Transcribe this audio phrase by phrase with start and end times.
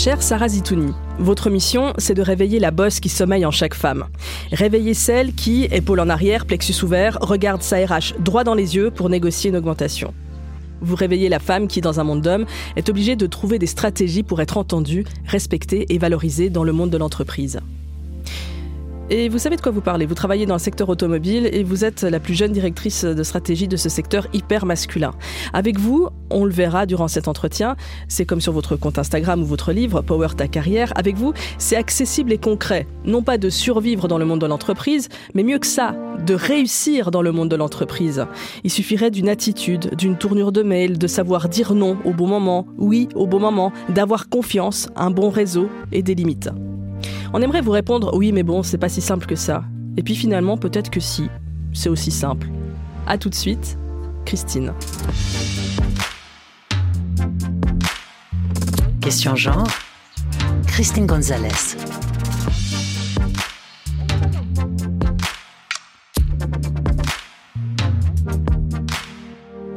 [0.00, 4.04] Chère Sarah Zitouni, votre mission, c'est de réveiller la bosse qui sommeille en chaque femme.
[4.52, 8.92] Réveiller celle qui, épaule en arrière, plexus ouvert, regarde sa RH droit dans les yeux
[8.92, 10.14] pour négocier une augmentation.
[10.80, 14.22] Vous réveillez la femme qui, dans un monde d'hommes, est obligée de trouver des stratégies
[14.22, 17.58] pour être entendue, respectée et valorisée dans le monde de l'entreprise.
[19.10, 20.04] Et vous savez de quoi vous parlez.
[20.04, 23.66] Vous travaillez dans le secteur automobile et vous êtes la plus jeune directrice de stratégie
[23.66, 25.12] de ce secteur hyper masculin.
[25.54, 27.76] Avec vous, on le verra durant cet entretien,
[28.08, 30.92] c'est comme sur votre compte Instagram ou votre livre Power ta carrière.
[30.94, 32.86] Avec vous, c'est accessible et concret.
[33.06, 37.10] Non pas de survivre dans le monde de l'entreprise, mais mieux que ça, de réussir
[37.10, 38.26] dans le monde de l'entreprise.
[38.62, 42.66] Il suffirait d'une attitude, d'une tournure de mail, de savoir dire non au bon moment,
[42.76, 46.50] oui au bon moment, d'avoir confiance, un bon réseau et des limites.
[47.32, 49.64] On aimerait vous répondre oui, mais bon, c'est pas si simple que ça.
[49.96, 51.28] Et puis finalement, peut-être que si,
[51.72, 52.48] c'est aussi simple.
[53.06, 53.78] A tout de suite,
[54.24, 54.72] Christine.
[59.00, 59.66] Question genre,
[60.66, 61.76] Christine Gonzalez.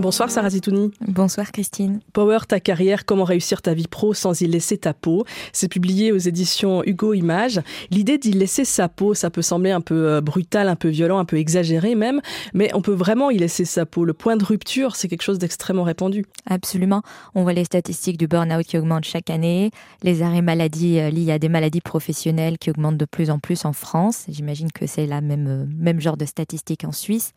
[0.01, 0.91] Bonsoir Sarah Zitouni.
[1.07, 1.99] Bonsoir Christine.
[2.11, 5.25] Power ta carrière, comment réussir ta vie pro sans y laisser ta peau?
[5.53, 7.61] C'est publié aux éditions Hugo Images.
[7.91, 11.19] L'idée d'y laisser sa peau, ça peut sembler un peu euh, brutal, un peu violent,
[11.19, 12.19] un peu exagéré même,
[12.55, 14.03] mais on peut vraiment y laisser sa peau.
[14.03, 16.25] Le point de rupture, c'est quelque chose d'extrêmement répandu.
[16.49, 17.03] Absolument.
[17.35, 19.69] On voit les statistiques du burn-out qui augmentent chaque année,
[20.01, 23.65] les arrêts maladie euh, liés à des maladies professionnelles qui augmentent de plus en plus
[23.65, 24.25] en France.
[24.29, 27.35] J'imagine que c'est la même, euh, même genre de statistiques en Suisse.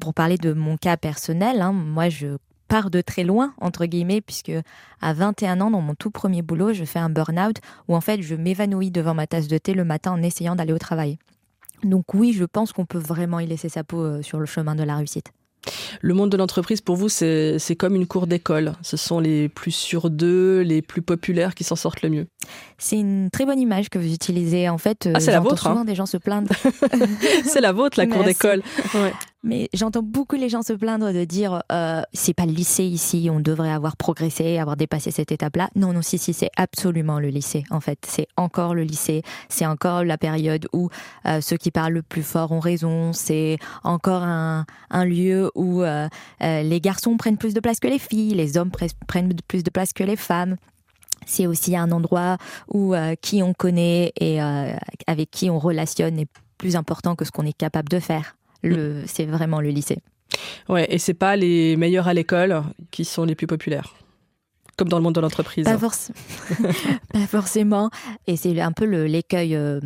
[0.00, 2.36] Pour parler de mon cas personnel, hein, moi je
[2.68, 4.52] pars de très loin, entre guillemets, puisque
[5.00, 7.56] à 21 ans, dans mon tout premier boulot, je fais un burn-out
[7.88, 10.72] où en fait je m'évanouis devant ma tasse de thé le matin en essayant d'aller
[10.72, 11.18] au travail.
[11.82, 14.74] Donc oui, je pense qu'on peut vraiment y laisser sa peau euh, sur le chemin
[14.74, 15.32] de la réussite.
[16.00, 18.72] Le monde de l'entreprise, pour vous, c'est comme une cour d'école.
[18.82, 22.26] Ce sont les plus sur d'eux, les plus populaires qui s'en sortent le mieux.
[22.78, 24.68] C'est une très bonne image que vous utilisez.
[24.68, 25.66] En fait, ah, c'est la vôtre.
[25.66, 25.70] Hein.
[25.70, 25.84] Souvent, hein.
[25.84, 26.46] des gens se plaignent.
[27.44, 28.62] c'est la vôtre, la cour d'école.
[28.94, 29.12] Ouais.
[29.44, 33.28] Mais j'entends beaucoup les gens se plaindre de dire euh, c'est pas le lycée ici,
[33.32, 35.70] on devrait avoir progressé, avoir dépassé cette étape-là.
[35.76, 37.62] Non, non, si, si, c'est absolument le lycée.
[37.70, 39.22] En fait, c'est encore le lycée.
[39.48, 40.90] C'est encore la période où
[41.26, 43.12] euh, ceux qui parlent le plus fort ont raison.
[43.12, 46.08] C'est encore un, un, lieu où euh,
[46.42, 48.72] euh les garçons prennent plus de place que les filles, les hommes
[49.06, 50.56] prennent plus de place que les femmes
[51.26, 54.72] c'est aussi un endroit où euh, qui on connaît et euh,
[55.06, 58.36] avec qui on relationne est plus important que ce qu'on est capable de faire.
[58.62, 59.98] Le, c'est vraiment le lycée.
[60.68, 63.94] Ouais, et c'est pas les meilleurs à l'école qui sont les plus populaires
[64.78, 65.64] comme dans le monde de l'entreprise.
[65.64, 65.76] Pas,
[67.12, 67.90] pas forcément.
[68.26, 69.80] Et c'est un peu l'écueil euh,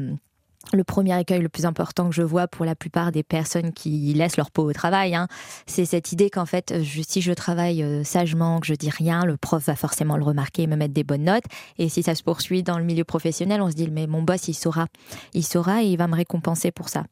[0.72, 4.12] le premier écueil le plus important que je vois pour la plupart des personnes qui
[4.14, 5.28] laissent leur peau au travail, hein,
[5.66, 9.36] c'est cette idée qu'en fait, si je travaille euh, sagement, que je dis rien, le
[9.36, 11.44] prof va forcément le remarquer et me mettre des bonnes notes.
[11.78, 14.48] Et si ça se poursuit dans le milieu professionnel, on se dit, mais mon boss,
[14.48, 14.86] il saura.
[15.34, 17.04] Il saura et il va me récompenser pour ça.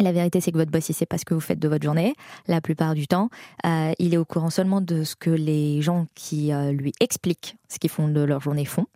[0.00, 1.84] La vérité, c'est que votre boss, il sait pas ce que vous faites de votre
[1.84, 2.14] journée,
[2.48, 3.30] la plupart du temps.
[3.64, 7.56] Euh, il est au courant seulement de ce que les gens qui euh, lui expliquent
[7.68, 8.86] ce qu'ils font de leur journée font.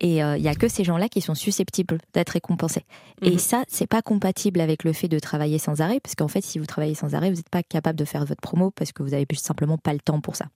[0.00, 2.84] Et euh, il y a que ces gens-là qui sont susceptibles d'être récompensés.
[3.22, 3.38] Et mhm.
[3.38, 6.58] ça, c'est pas compatible avec le fait de travailler sans arrêt, parce qu'en fait, si
[6.58, 9.14] vous travaillez sans arrêt, vous n'êtes pas capable de faire votre promo parce que vous
[9.14, 10.46] avez simplement pas le temps pour ça.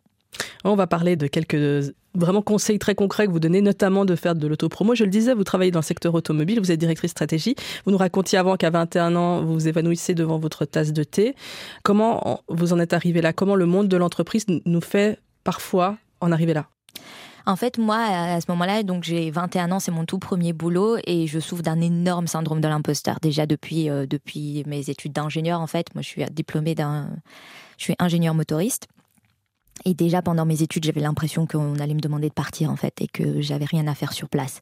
[0.65, 4.35] On va parler de quelques vraiment conseils très concrets que vous donnez, notamment de faire
[4.35, 4.95] de l'autopromo.
[4.95, 7.55] Je le disais, vous travaillez dans le secteur automobile, vous êtes directrice stratégie.
[7.85, 11.35] Vous nous racontiez avant qu'à 21 ans, vous vous évanouissez devant votre tasse de thé.
[11.83, 13.33] Comment vous en êtes arrivé là?
[13.33, 16.67] Comment le monde de l'entreprise nous fait parfois en arriver là?
[17.47, 20.99] En fait, moi, à ce moment-là, donc j'ai 21 ans, c'est mon tout premier boulot
[21.07, 23.19] et je souffre d'un énorme syndrome de l'imposteur.
[23.23, 27.09] Déjà depuis, euh, depuis mes études d'ingénieur, en fait, moi, je suis diplômée d'un,
[27.79, 28.89] je suis ingénieur motoriste.
[29.85, 33.01] Et déjà pendant mes études, j'avais l'impression qu'on allait me demander de partir en fait
[33.01, 34.61] et que j'avais rien à faire sur place.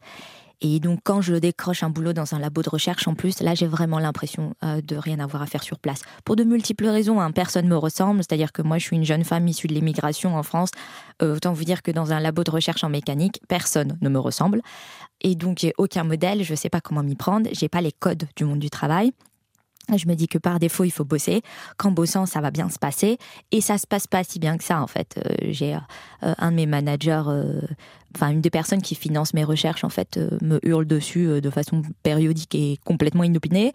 [0.60, 3.54] Et donc quand je décroche un boulot dans un labo de recherche en plus, là
[3.54, 6.02] j'ai vraiment l'impression euh, de rien avoir à faire sur place.
[6.24, 7.30] Pour de multiples raisons, hein.
[7.30, 10.42] personne me ressemble, c'est-à-dire que moi je suis une jeune femme issue de l'immigration en
[10.42, 10.70] France.
[11.22, 14.18] Euh, autant vous dire que dans un labo de recherche en mécanique, personne ne me
[14.18, 14.60] ressemble.
[15.20, 17.92] Et donc j'ai aucun modèle, je ne sais pas comment m'y prendre, j'ai pas les
[17.92, 19.12] codes du monde du travail.
[19.96, 21.42] Je me dis que par défaut, il faut bosser.
[21.76, 23.18] Qu'en bossant, ça va bien se passer.
[23.52, 25.18] Et ça se passe pas si bien que ça, en fait.
[25.18, 27.22] Euh, j'ai euh, un de mes managers
[28.14, 31.40] enfin une des personnes qui finance mes recherches en fait euh, me hurle dessus euh,
[31.40, 33.72] de façon périodique et complètement inopinée.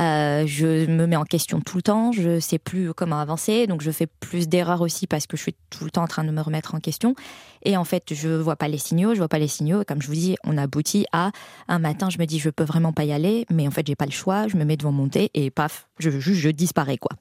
[0.00, 3.82] Euh, je me mets en question tout le temps, je sais plus comment avancer, donc
[3.82, 6.30] je fais plus d'erreurs aussi parce que je suis tout le temps en train de
[6.30, 7.14] me remettre en question.
[7.62, 9.82] Et en fait, je vois pas les signaux, je vois pas les signaux.
[9.84, 11.32] comme je vous dis, on aboutit à
[11.68, 13.96] un matin, je me dis je peux vraiment pas y aller, mais en fait j'ai
[13.96, 16.98] pas le choix, je me mets devant mon thé et paf, je, je, je disparais
[16.98, 17.16] quoi.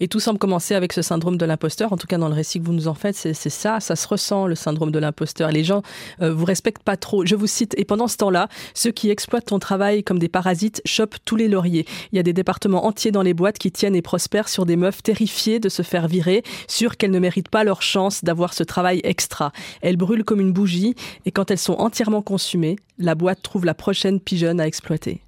[0.00, 1.92] Et tout semble commencer avec ce syndrome de l'imposteur.
[1.92, 4.06] En tout cas, dans le récit que vous nous en faites, c'est ça, ça se
[4.08, 5.50] ressent, le syndrome de l'imposteur.
[5.50, 5.82] Les gens
[6.22, 7.24] euh, vous respectent pas trop.
[7.24, 10.82] Je vous cite, et pendant ce temps-là, ceux qui exploitent ton travail comme des parasites
[10.84, 11.86] chopent tous les lauriers.
[12.12, 14.76] Il y a des départements entiers dans les boîtes qui tiennent et prospèrent sur des
[14.76, 18.62] meufs terrifiées de se faire virer, sûres qu'elles ne méritent pas leur chance d'avoir ce
[18.62, 19.52] travail extra.
[19.82, 23.74] Elles brûlent comme une bougie, et quand elles sont entièrement consumées, la boîte trouve la
[23.74, 25.25] prochaine pigeonne à exploiter.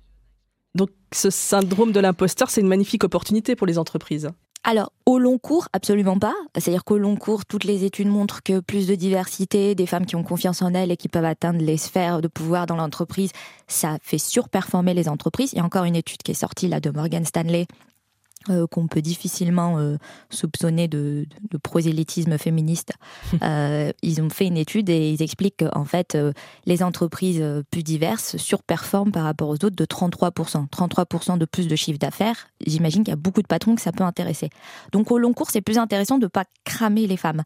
[1.13, 4.31] Ce syndrome de l'imposteur, c'est une magnifique opportunité pour les entreprises.
[4.65, 6.35] Alors, au long cours, absolument pas.
[6.57, 10.17] C'est-à-dire qu'au long cours, toutes les études montrent que plus de diversité, des femmes qui
[10.17, 13.31] ont confiance en elles et qui peuvent atteindre les sphères de pouvoir dans l'entreprise,
[13.67, 15.53] ça fait surperformer les entreprises.
[15.53, 17.67] Il y a encore une étude qui est sortie là de Morgan Stanley
[18.51, 19.97] euh, qu'on peut difficilement euh,
[20.31, 21.27] soupçonner de,
[21.63, 22.93] prosélytisme féministe.
[23.43, 26.19] Euh, ils ont fait une étude et ils expliquent qu'en fait,
[26.67, 30.69] les entreprises plus diverses surperforment par rapport aux autres de 33%.
[30.69, 32.49] 33% de plus de chiffre d'affaires.
[32.67, 34.51] J'imagine qu'il y a beaucoup de patrons que ça peut intéresser.
[34.93, 37.45] Donc au long cours, c'est plus intéressant de ne pas cramer les femmes.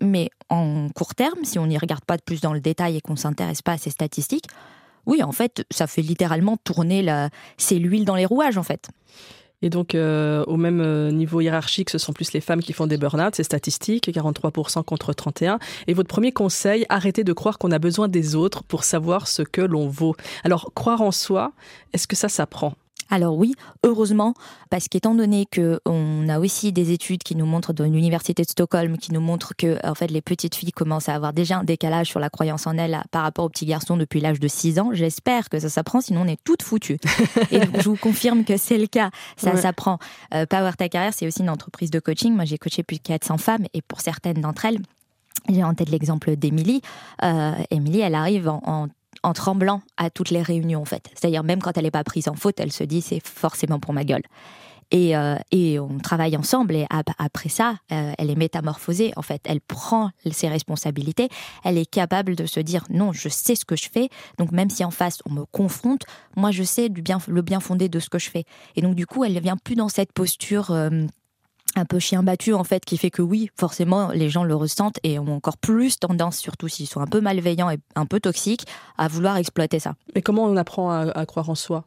[0.00, 3.00] Mais en court terme, si on n'y regarde pas de plus dans le détail et
[3.00, 4.46] qu'on s'intéresse pas à ces statistiques,
[5.06, 7.30] oui, en fait, ça fait littéralement tourner la...
[7.56, 8.88] c'est l'huile dans les rouages, en fait.
[9.62, 12.86] Et donc, euh, au même euh, niveau hiérarchique, ce sont plus les femmes qui font
[12.86, 15.58] des burn-out, c'est statistique, 43% contre 31%.
[15.86, 19.42] Et votre premier conseil, arrêtez de croire qu'on a besoin des autres pour savoir ce
[19.42, 20.14] que l'on vaut.
[20.44, 21.52] Alors, croire en soi,
[21.92, 22.74] est-ce que ça s'apprend?
[23.10, 23.54] Alors oui,
[23.84, 24.34] heureusement,
[24.70, 28.98] parce qu'étant donné qu'on a aussi des études qui nous montrent dans l'université de Stockholm,
[28.98, 32.08] qui nous montrent que en fait les petites filles commencent à avoir déjà un décalage
[32.08, 34.90] sur la croyance en elles par rapport aux petits garçons depuis l'âge de 6 ans.
[34.92, 36.98] J'espère que ça s'apprend, sinon on est toutes foutues.
[37.50, 39.98] et je vous confirme que c'est le cas, ça s'apprend.
[40.34, 42.34] Euh, Power Ta Carrière, c'est aussi une entreprise de coaching.
[42.34, 44.78] Moi, j'ai coaché plus de 400 femmes et pour certaines d'entre elles,
[45.48, 46.82] j'ai en tête l'exemple d'Emilie.
[47.22, 48.88] Euh, Émilie, elle arrive en, en
[49.22, 51.10] en tremblant à toutes les réunions en fait.
[51.14, 53.92] C'est-à-dire même quand elle n'est pas prise en faute, elle se dit c'est forcément pour
[53.92, 54.22] ma gueule.
[54.92, 56.86] Et, euh, et, on travaille ensemble et
[57.18, 59.42] après ça, euh, elle est métamorphosée en fait.
[59.44, 61.28] Elle prend ses responsabilités,
[61.64, 64.08] elle est capable de se dire non, je sais ce que je fais.
[64.38, 66.02] Donc même si en face on me confronte,
[66.36, 68.44] moi je sais du bien, le bien fondé de ce que je fais.
[68.76, 70.90] Et donc du coup, elle ne vient plus dans cette posture euh,
[71.76, 74.98] un peu chien battu en fait qui fait que oui forcément les gens le ressentent
[75.02, 78.66] et ont encore plus tendance surtout s'ils sont un peu malveillants et un peu toxiques
[78.98, 79.94] à vouloir exploiter ça.
[80.14, 81.84] Mais comment on apprend à, croire en soi?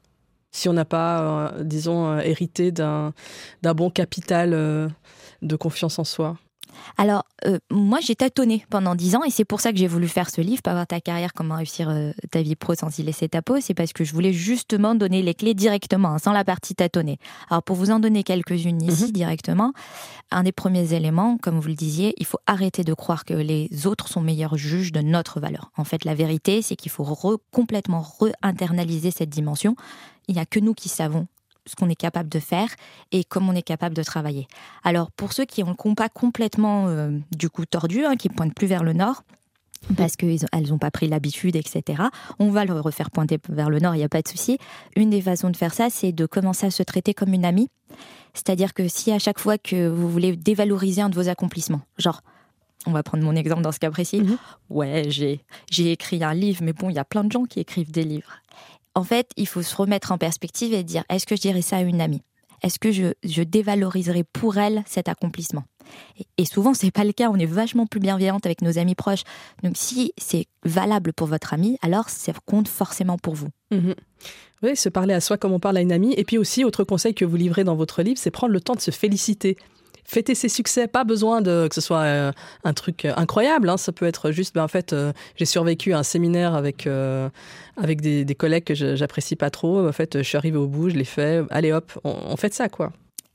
[0.51, 3.13] Si on n'a pas euh, disons euh, hérité d'un
[3.61, 4.87] bon capital euh,
[5.41, 6.37] de confiance en soi?
[6.97, 10.07] Alors, euh, moi, j'ai tâtonné pendant dix ans et c'est pour ça que j'ai voulu
[10.07, 13.03] faire ce livre, pas avoir ta carrière, comment réussir euh, ta vie pro sans y
[13.03, 13.59] laisser ta peau.
[13.61, 17.17] C'est parce que je voulais justement donner les clés directement, hein, sans la partie tâtonner.
[17.49, 19.11] Alors, pour vous en donner quelques-unes ici mhm.
[19.11, 19.73] directement,
[20.31, 23.69] un des premiers éléments, comme vous le disiez, il faut arrêter de croire que les
[23.85, 25.71] autres sont meilleurs juges de notre valeur.
[25.77, 27.05] En fait, la vérité, c'est qu'il faut
[27.51, 29.75] complètement re-internaliser cette dimension.
[30.27, 31.27] Il n'y a que nous qui savons
[31.69, 32.69] ce qu'on est capable de faire
[33.11, 34.47] et comment on est capable de travailler.
[34.83, 38.53] Alors pour ceux qui ont le compas complètement euh, du coup tordu, hein, qui pointent
[38.53, 39.23] plus vers le nord,
[39.95, 42.03] parce qu'elles n'ont pas pris l'habitude, etc.
[42.37, 44.57] On va le refaire pointer vers le nord, il n'y a pas de souci.
[44.95, 47.69] Une des façons de faire ça, c'est de commencer à se traiter comme une amie.
[48.33, 52.21] C'est-à-dire que si à chaque fois que vous voulez dévaloriser un de vos accomplissements, genre,
[52.85, 54.37] on va prendre mon exemple dans ce cas précis, mhm.
[54.69, 57.91] ouais, j'ai écrit un livre, mais bon, il y a plein de gens qui écrivent
[57.91, 58.41] des livres
[58.99, 61.77] en fait, il faut se remettre en perspective et dire est-ce que je dirais ça
[61.77, 62.21] à une amie?
[62.61, 65.63] Est-ce que je, dévaloriserai pour elle cet accomplissement?
[66.37, 67.29] Et, souvent, c'est pas le cas.
[67.31, 69.23] On est vachement plus bienveillante avec nos amis proches.
[69.63, 73.47] Donc, si c'est valable pour votre ami, alors ça compte forcément pour vous.
[73.71, 73.95] Mhm.
[74.61, 76.13] Oui, se parler à soi comme on parle à une amie.
[76.17, 78.75] Et puis aussi, autre conseil que vous livrez dans votre livre, c'est prendre le temps
[78.75, 79.55] de se féliciter
[80.03, 80.87] fêter ses succès.
[80.87, 82.31] Pas besoin de que ce soit euh,
[82.63, 83.69] un truc euh, incroyable.
[83.69, 83.77] Hein.
[83.77, 86.87] Ça peut être juste, ben, en fait, euh, j'ai survécu à un séminaire avec
[87.77, 89.87] avec des, collègues que j'apprécie pas trop.
[89.87, 91.43] En fait, je suis arrivée au bout, je l'ai fait.
[91.49, 92.91] Allez hop, on, on fait ça, quoi.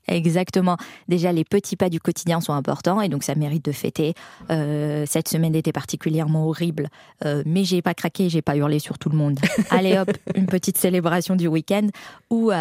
[0.07, 0.77] Exactement.
[1.07, 4.13] Déjà, les petits pas du quotidien sont importants et donc ça mérite de fêter.
[4.49, 6.89] cette semaine était particulièrement horrible,
[7.45, 9.39] mais j'ai pas craqué, j'ai pas hurlé sur tout le monde.
[9.71, 11.87] Allez hop, une petite célébration du week-end
[12.29, 12.51] où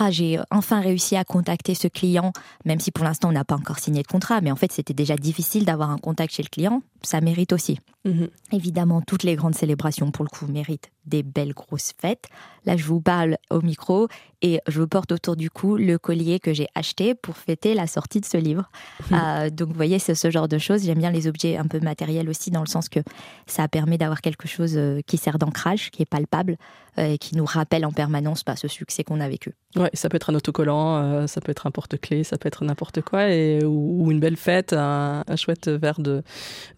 [0.00, 2.32] ah j'ai enfin réussi à contacter ce client,
[2.64, 4.94] même si pour l'instant on n'a pas encore signé de contrat, mais en fait c'était
[4.94, 7.78] déjà difficile d'avoir un contact chez le client, ça mérite aussi.
[8.06, 8.28] Mhm.
[8.52, 12.28] Évidemment, toutes les grandes célébrations pour le coup méritent des belles grosses fêtes.
[12.66, 14.08] Là, je vous parle au micro
[14.42, 18.20] et je porte autour du cou le collier que j'ai acheté pour fêter la sortie
[18.20, 18.70] de ce livre.
[19.12, 20.84] Euh, donc, vous voyez, c'est ce genre de choses.
[20.84, 23.00] J'aime bien les objets un peu matériels aussi, dans le sens que
[23.46, 26.56] ça permet d'avoir quelque chose euh, qui sert d'ancrage, qui est palpable
[26.96, 29.52] euh, et qui nous rappelle en permanence pas bah, ce succès qu'on a vécu.
[29.74, 33.00] Ouais, ça peut être un autocollant, ça peut être un porte-clés, ça peut être n'importe
[33.02, 36.22] quoi, et, ou, une belle fête, un, chouette verre de,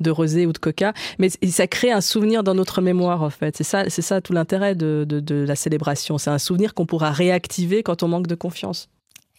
[0.01, 0.95] de rosé ou de coca.
[1.19, 3.59] Mais ça crée un souvenir dans notre mémoire, en fait.
[3.59, 6.19] C'est ça, c'est ça tout l'intérêt de, de, la célébration.
[6.19, 8.89] C'est un souvenir qu'on pourra réactiver quand on manque de confiance.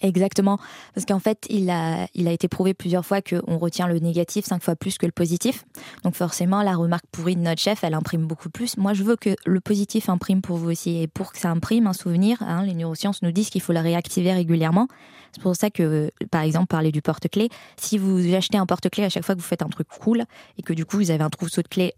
[0.01, 0.59] Exactement,
[0.93, 4.43] parce qu'en fait, il a, il a été prouvé plusieurs fois qu'on retient le négatif
[4.43, 5.63] cinq fois plus que le positif.
[6.03, 8.75] Donc forcément, la remarque pourrie de notre chef, elle imprime beaucoup plus.
[8.75, 11.01] Moi, je veux que le positif imprime pour vous aussi.
[11.01, 13.79] Et pour que ça imprime un souvenir, hein, les neurosciences nous disent qu'il faut le
[13.79, 14.89] réactiver régulièrement.
[15.31, 19.09] C'est pour ça que, par exemple, parler du porte-clés, si vous achetez un porte-clés à
[19.09, 20.25] chaque fois que vous faites un truc cool
[20.57, 21.93] et que du coup vous avez un trousseau de clés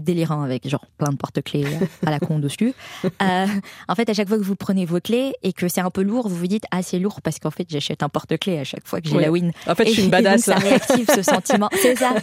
[0.00, 1.64] délirant avec genre plein de porte-clés
[2.06, 2.74] à la con dessus.
[3.04, 3.46] Euh,
[3.88, 6.02] en fait, à chaque fois que vous prenez vos clés et que c'est un peu
[6.02, 8.86] lourd, vous vous dites ah c'est lourd parce qu'en fait j'achète un porte-clés à chaque
[8.86, 9.52] fois que j'ai la win.
[9.66, 10.42] En fait, je suis une badass.
[10.42, 11.68] ça réactive ce sentiment.
[11.80, 12.14] C'est ça.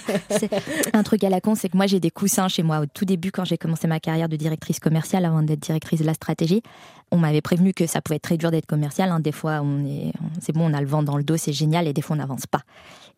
[0.93, 2.79] Un truc à la con, c'est que moi j'ai des coussins chez moi.
[2.79, 6.05] Au tout début, quand j'ai commencé ma carrière de directrice commerciale, avant d'être directrice de
[6.05, 6.61] la stratégie,
[7.11, 9.09] on m'avait prévenu que ça pouvait être très dur d'être commercial.
[9.11, 9.19] Hein.
[9.19, 10.11] Des fois, on est,
[10.41, 12.19] c'est bon, on a le vent dans le dos, c'est génial, et des fois on
[12.19, 12.61] n'avance pas.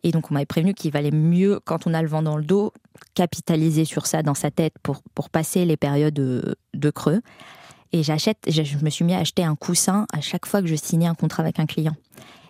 [0.02, 2.44] Et donc, on m'avait prévenu qu'il valait mieux, quand on a le vent dans le
[2.44, 2.72] dos,
[3.14, 7.20] capitaliser sur ça dans sa tête pour, passer les périodes de, creux.
[7.92, 10.76] Et j'achète, je me suis mis à acheter un coussin à chaque fois que je
[10.76, 11.96] signais un contrat avec un client.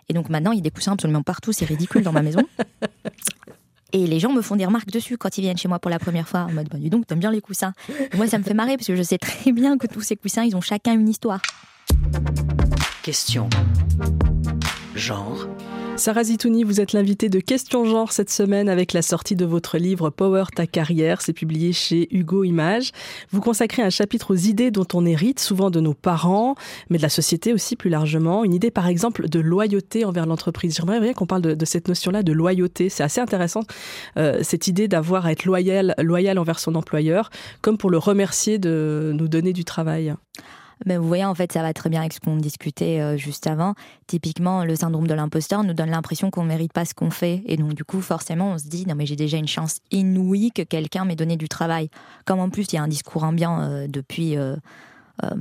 [0.09, 2.42] Et donc maintenant, il y a des coussins absolument partout, c'est ridicule dans ma maison.
[3.92, 5.99] Et les gens me font des remarques dessus quand ils viennent chez moi pour la
[5.99, 7.73] première fois, en mode bah, dis donc, t'aimes bien les coussins.
[8.16, 10.44] moi, ça me fait marrer parce que je sais très bien que tous ces coussins,
[10.44, 11.40] ils ont chacun une histoire.
[13.02, 13.49] Question.
[14.94, 15.47] Genre.
[16.00, 19.76] Sarah Zitouni, vous êtes l'invitée de Question Genre cette semaine avec la sortie de votre
[19.76, 21.21] livre Power ta carrière.
[21.21, 22.92] C'est publié chez Hugo Images.
[23.33, 26.54] Vous consacrez un chapitre aux idées dont on hérite, souvent de nos parents,
[26.88, 28.45] mais de la société aussi plus largement.
[28.45, 30.75] Une idée par exemple de loyauté envers l'entreprise.
[30.75, 32.88] J'aimerais bien qu'on parle de, cette notion-là de loyauté.
[32.88, 33.61] C'est assez intéressant,
[34.16, 37.28] euh, cette idée d'avoir à être loyal, loyal envers son employeur,
[37.61, 40.14] comme pour le remercier de nous donner du travail.
[40.87, 43.47] Mais vous voyez, en fait, ça va très bien avec ce qu'on discutait euh, juste
[43.47, 43.75] avant.
[44.07, 47.43] Typiquement, le syndrome de l'imposteur nous donne l'impression qu'on ne mérite pas ce qu'on fait.
[47.47, 50.53] Et donc, du coup, forcément, on se dit, non, mais j'ai déjà une chance inouïe
[50.53, 51.91] que quelqu'un m'ait donné du travail.
[52.25, 54.57] Comme en plus, il y a un discours ambiant euh, depuis, euh,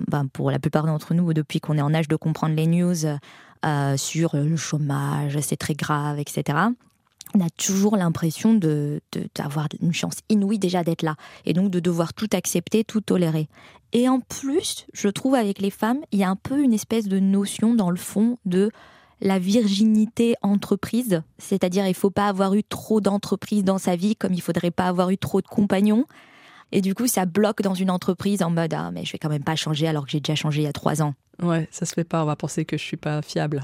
[0.09, 2.95] ben, pour la plupart d'entre nous, depuis qu'on est en âge de comprendre les news
[3.97, 6.69] sur le chômage, c'est très grave, etc
[7.35, 9.01] on a toujours l'impression de,
[9.35, 13.47] d'avoir une chance inouïe déjà d'être là et donc de devoir tout accepter, tout tolérer.
[13.93, 17.07] Et en plus, je trouve avec les femmes, il y a un peu une espèce
[17.07, 18.71] de notion dans le fond de
[19.21, 24.33] la virginité entreprise, c'est-à-dire il faut pas avoir eu trop d'entreprises dans sa vie comme
[24.33, 26.05] il faudrait pas avoir eu trop de compagnons.
[26.71, 29.29] Et du coup, ça bloque dans une entreprise en mode ah mais je vais quand
[29.29, 31.13] même pas changer alors que j'ai déjà changé il y a trois ans.
[31.41, 32.21] Ouais, ça se fait pas.
[32.21, 33.61] On va penser que je suis pas fiable.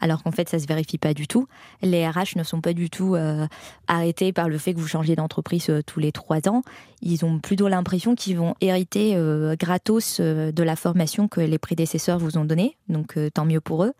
[0.00, 1.48] Alors qu'en fait, ça se vérifie pas du tout.
[1.82, 3.46] Les RH ne sont pas du tout euh,
[3.88, 6.62] arrêtés par le fait que vous changez d'entreprise euh, tous les trois ans.
[7.00, 12.18] Ils ont plutôt l'impression qu'ils vont hériter euh, gratos de la formation que les prédécesseurs
[12.18, 12.76] vous ont donnée.
[12.88, 13.92] Donc tant mieux pour eux.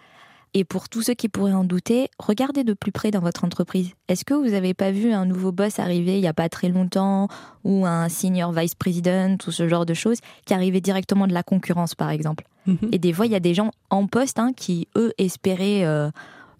[0.56, 3.90] Et pour tous ceux qui pourraient en douter, regardez de plus près dans votre entreprise.
[4.06, 6.68] Est-ce que vous n'avez pas vu un nouveau boss arriver il n'y a pas très
[6.68, 7.26] longtemps
[7.64, 11.42] ou un senior vice president ou ce genre de choses qui arrivait directement de la
[11.42, 12.44] concurrence, par exemple?
[12.66, 12.90] Mhm.
[12.92, 16.10] Et des fois, il y a des gens en poste hein, qui, eux, espéraient euh,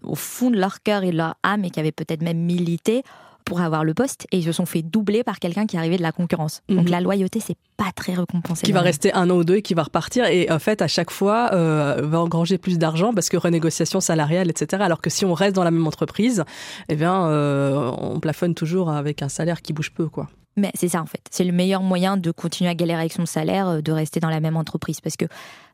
[0.02, 3.04] au fond de leur cœur et de leur âme et qui avaient peut-être même milité
[3.44, 6.02] pour avoir le poste et ils se sont fait doubler par quelqu'un qui arrivait de
[6.02, 6.62] la concurrence.
[6.68, 6.90] Donc mhm.
[6.90, 8.64] la loyauté, c'est pas très récompensé.
[8.64, 10.88] Qui va rester un an ou deux et qui va repartir et en fait à
[10.88, 14.82] chaque fois euh, va engranger plus d'argent parce que renégociation salariale, etc.
[14.82, 16.44] Alors que si on reste dans la même entreprise,
[16.88, 20.28] eh bien euh, on plafonne toujours avec un salaire qui bouge peu, quoi.
[20.56, 21.20] Mais c'est ça en fait.
[21.30, 24.30] C'est le meilleur moyen de continuer à galérer avec son salaire, euh, de rester dans
[24.30, 25.00] la même entreprise.
[25.00, 25.26] Parce que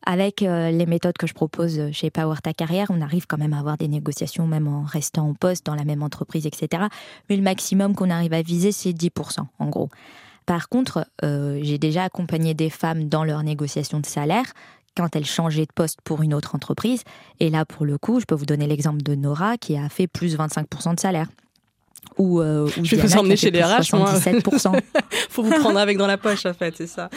[0.06, 3.52] avec euh, les méthodes que je propose chez Power Ta Carrière, on arrive quand même
[3.52, 6.84] à avoir des négociations même en restant en poste dans la même entreprise, etc.
[7.28, 9.90] Mais le maximum qu'on arrive à viser, c'est 10% en gros.
[10.46, 14.46] Par contre, euh, j'ai déjà accompagné des femmes dans leur négociation de salaire
[14.96, 17.04] quand elles changeaient de poste pour une autre entreprise.
[17.38, 20.06] Et là, pour le coup, je peux vous donner l'exemple de Nora qui a fait
[20.06, 21.28] plus 25% de salaire.
[22.18, 24.12] Ou, euh, je vais vous emmener chez les RH, moi.
[25.30, 27.08] Faut vous prendre avec dans la poche, en fait, c'est ça.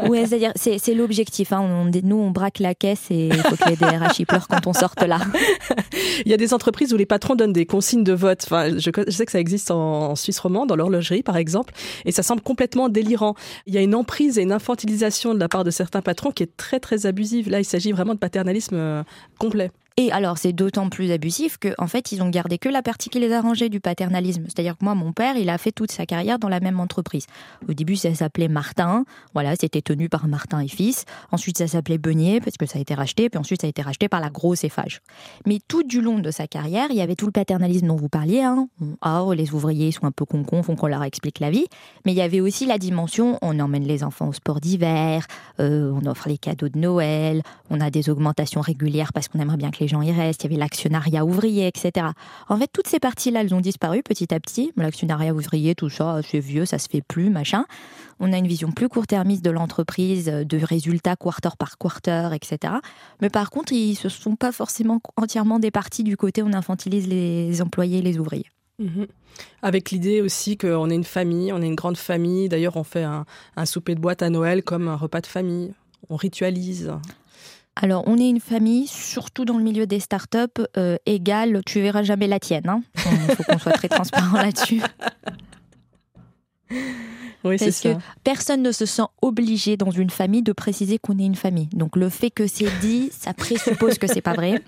[0.08, 1.52] ouais, c'est-à-dire, c'est l'objectif.
[1.52, 1.90] Hein.
[2.02, 4.72] nous, on braque la caisse et il faut que les DRH ils pleurent quand on
[4.72, 5.20] sorte là.
[6.24, 8.42] il y a des entreprises où les patrons donnent des consignes de vote.
[8.44, 12.22] Enfin, je, sais que ça existe en, Suisse romande, dans l'horlogerie, par exemple, et ça
[12.22, 13.34] semble complètement délirant.
[13.66, 16.42] Il y a une emprise et une infantilisation de la part de certains patrons qui
[16.42, 17.50] est très, très abusive.
[17.50, 19.02] Là, il s'agit vraiment de paternalisme euh,
[19.38, 19.70] complet.
[19.98, 23.08] Et alors, c'est d'autant plus abusif qu'en en fait, ils ont gardé que la partie
[23.08, 24.44] qui les arrangeait du paternalisme.
[24.44, 27.24] C'est-à-dire que moi, mon père, il a fait toute sa carrière dans la même entreprise.
[27.66, 29.06] Au début, ça s'appelait Martin.
[29.32, 31.06] Voilà, c'était tenu par Martin et fils.
[31.32, 33.30] Ensuite, ça s'appelait Beunier parce que ça a été racheté.
[33.30, 35.00] Puis ensuite, ça a été racheté par la grosse Eiffage.
[35.46, 38.10] Mais tout du long de sa carrière, il y avait tout le paternalisme dont vous
[38.10, 38.42] parliez.
[38.42, 38.68] Hein.
[39.02, 41.68] Oh, les ouvriers sont un peu concons, font qu'on leur explique la vie.
[42.04, 45.26] Mais il y avait aussi la dimension, on emmène les enfants au sport d'hiver,
[45.58, 49.56] euh, on offre les cadeaux de Noël, on a des augmentations régulières parce qu'on aimerait
[49.56, 52.08] bien que les les gens y restent, il y avait l'actionnariat ouvrier, etc.
[52.48, 54.72] En fait, toutes ces parties-là, elles ont disparu petit à petit.
[54.76, 57.66] L'actionnariat ouvrier, tout ça, c'est vieux, ça se fait plus, machin.
[58.18, 62.74] On a une vision plus court-termiste de l'entreprise, de résultats quarter par quarter, etc.
[63.20, 67.62] Mais par contre, ils se sont pas forcément entièrement départis du côté on infantilise les
[67.62, 68.50] employés et les ouvriers.
[68.78, 69.06] Mhm.
[69.62, 72.48] Avec l'idée aussi qu'on est une famille, on est une grande famille.
[72.48, 73.24] D'ailleurs, on fait un,
[73.64, 75.72] souper de boîte à Noël comme un repas de famille.
[76.08, 76.92] On ritualise.
[77.76, 82.02] Alors, on est une famille, surtout dans le milieu des startups, euh, égale, tu verras
[82.02, 82.68] jamais la tienne.
[82.68, 82.82] Hein.
[82.96, 84.80] Il faut qu'on soit très transparent là-dessus.
[87.44, 91.24] Oui, Parce que personne ne se sent obligé dans une famille de préciser qu'on est
[91.24, 91.68] une famille.
[91.72, 94.60] Donc le fait que c'est dit, ça présuppose que c'est pas vrai.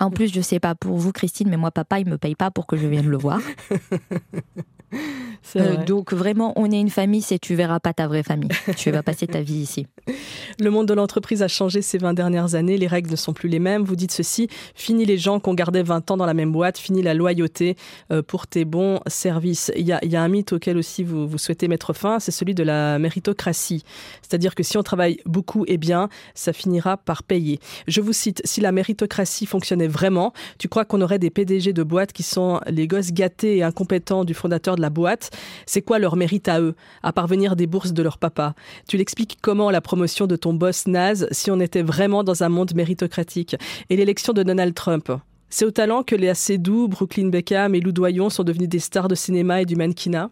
[0.00, 2.50] En plus, je sais pas pour vous, Christine, mais moi, papa, il me paye pas
[2.50, 3.40] pour que je vienne le voir.
[5.56, 8.50] Euh, donc vraiment, on est une famille, c'est tu verras pas ta vraie famille.
[8.76, 9.86] tu vas passer ta vie ici.
[10.60, 13.48] Le monde de l'entreprise a changé ces 20 dernières années, les règles ne sont plus
[13.48, 13.84] les mêmes.
[13.84, 17.02] Vous dites ceci, fini les gens qu'on gardait 20 ans dans la même boîte, fini
[17.02, 17.76] la loyauté
[18.10, 19.70] euh, pour tes bons services.
[19.76, 22.62] Il y a, un mythe auquel aussi vous, vous souhaitez mettre fin, c'est celui de
[22.62, 23.84] la méritocratie.
[24.22, 27.60] C'est-à-dire que si on travaille beaucoup et bien, ça finira par payer.
[27.86, 31.82] Je vous cite, si la méritocratie fonctionnait vraiment, tu crois qu'on aurait des PDG de
[31.82, 35.27] boîtes qui sont les gosses gâtés et incompétents du fondateur de la boîte?
[35.66, 38.54] C'est quoi leur mérite à eux, à parvenir des bourses de leur papa?
[38.88, 42.48] Tu l'expliques comment la promotion de ton boss naze si on était vraiment dans un
[42.48, 43.56] monde méritocratique?
[43.90, 45.10] Et l'élection de Donald Trump
[45.50, 49.08] c'est au talent que Léa Seydoux, Brooklyn Beckham et Lou Doyon sont devenus des stars
[49.08, 50.30] de cinéma et du mannequinat?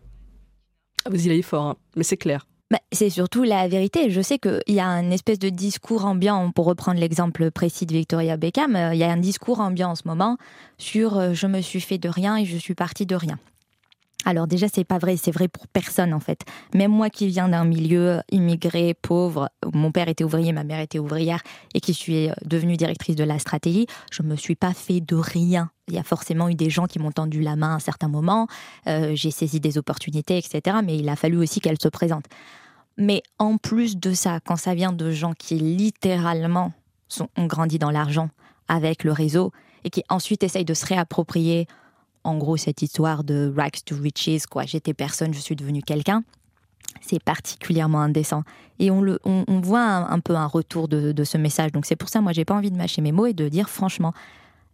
[1.10, 1.76] Vous y allez fort, hein.
[1.96, 2.46] mais c'est clair.
[2.70, 4.10] Bah, c'est surtout la vérité.
[4.10, 7.92] Je sais qu'il y a un espèce de discours ambiant, pour reprendre l'exemple précis de
[7.92, 10.36] Victoria Beckham, euh, il y a un discours ambiant en ce moment
[10.76, 13.38] sur euh, je me suis fait de rien et je suis partie de rien.
[14.26, 16.40] Alors déjà, c'est pas vrai, c'est vrai pour personne en fait.
[16.74, 20.98] Même moi qui viens d'un milieu immigré, pauvre, mon père était ouvrier, ma mère était
[20.98, 21.42] ouvrière,
[21.74, 25.70] et qui suis devenue directrice de la stratégie, je me suis pas fait de rien.
[25.86, 28.08] Il y a forcément eu des gens qui m'ont tendu la main à un certain
[28.08, 28.48] moment,
[28.88, 30.78] euh, j'ai saisi des opportunités, etc.
[30.84, 32.26] Mais il a fallu aussi qu'elles se présentent.
[32.98, 36.72] Mais en plus de ça, quand ça vient de gens qui littéralement
[37.36, 38.30] ont grandi dans l'argent
[38.66, 39.52] avec le réseau
[39.84, 41.68] et qui ensuite essayent de se réapproprier
[42.26, 44.64] en gros cette histoire de rags to riches, quoi.
[44.64, 46.22] J'étais personne, je suis devenu quelqu'un.
[47.00, 48.42] C'est particulièrement indécent.
[48.78, 51.72] Et on, le, on, voit un, peu un retour de, ce message.
[51.72, 53.68] Donc c'est pour ça, moi, j'ai pas envie de mâcher mes mots et de dire
[53.68, 54.12] franchement,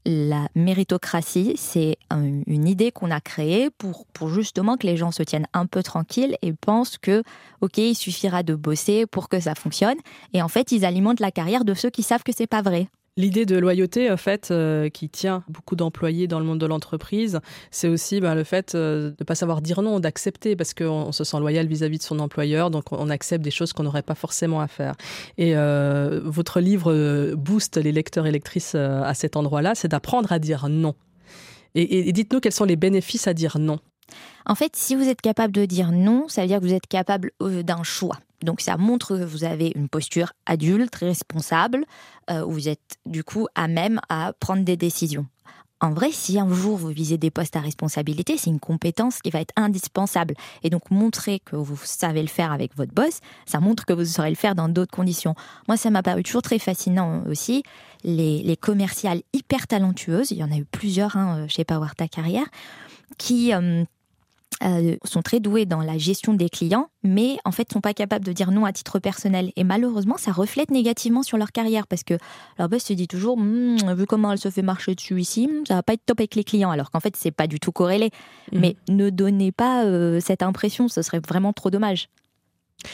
[0.04, 5.22] la méritocratie, c'est une idée qu'on a créée pour, pour justement que les gens se
[5.22, 7.22] tiennent un peu tranquilles et pensent que,
[7.60, 9.98] OK, il suffira de bosser pour que ça fonctionne.
[10.32, 12.88] Et en fait, ils alimentent la carrière de ceux qui savent que c'est pas vrai.
[13.18, 17.40] L'idée de loyauté, en fait, euh, qui tient beaucoup d'employés dans le monde de l'entreprise,
[17.70, 21.12] c'est aussi bah, le fait euh, de ne pas savoir dire non, d'accepter, parce qu'on
[21.12, 24.14] se sent loyal vis-à-vis de son employeur, donc on accepte des choses qu'on n'aurait pas
[24.14, 24.94] forcément à faire.
[25.36, 30.38] Et euh, votre livre booste les lecteurs et lectrices à cet endroit-là, c'est d'apprendre à
[30.38, 30.94] dire non.
[31.74, 33.78] et dites-nous quels sont les bénéfices à dire non.
[34.46, 36.86] En fait, si vous êtes capable de dire non, ça veut dire que vous êtes
[36.86, 38.18] capable d'un choix.
[38.42, 41.84] Donc ça montre que vous avez une posture adulte, responsable,
[42.30, 45.26] euh, où vous êtes du coup à même à prendre des décisions.
[45.82, 49.30] En vrai, si un jour vous visez des postes à responsabilité, c'est une compétence qui
[49.30, 50.34] va être indispensable.
[50.62, 54.04] Et donc montrer que vous savez le faire avec votre boss, ça montre que vous
[54.04, 55.34] saurez le faire dans d'autres conditions.
[55.66, 57.64] Moi, ça m'a paru toujours très fascinant aussi.
[58.04, 62.46] Les, commerciales hyper talentueuses, il y en a eu plusieurs hein, chez Power Ta Carrière,
[63.18, 63.52] qui...
[63.52, 63.84] Euh,
[64.64, 68.24] euh, sont très doués dans la gestion des clients, mais en fait sont pas capables
[68.24, 69.52] de dire non à titre personnel.
[69.56, 72.14] Et malheureusement, ça reflète négativement sur leur carrière parce que
[72.58, 75.66] leur boss se dit toujours, hmm, vu comment elle se fait marcher dessus ici, hmm,
[75.66, 76.70] ça va pas être top avec les clients.
[76.70, 78.10] Alors qu'en fait, c'est pas du tout corrélé.
[78.52, 78.60] Mhm.
[78.60, 82.08] Mais ne donnez pas euh, cette impression, ce serait vraiment trop dommage.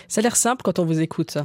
[0.07, 1.39] Ça a l'air simple quand on vous écoute.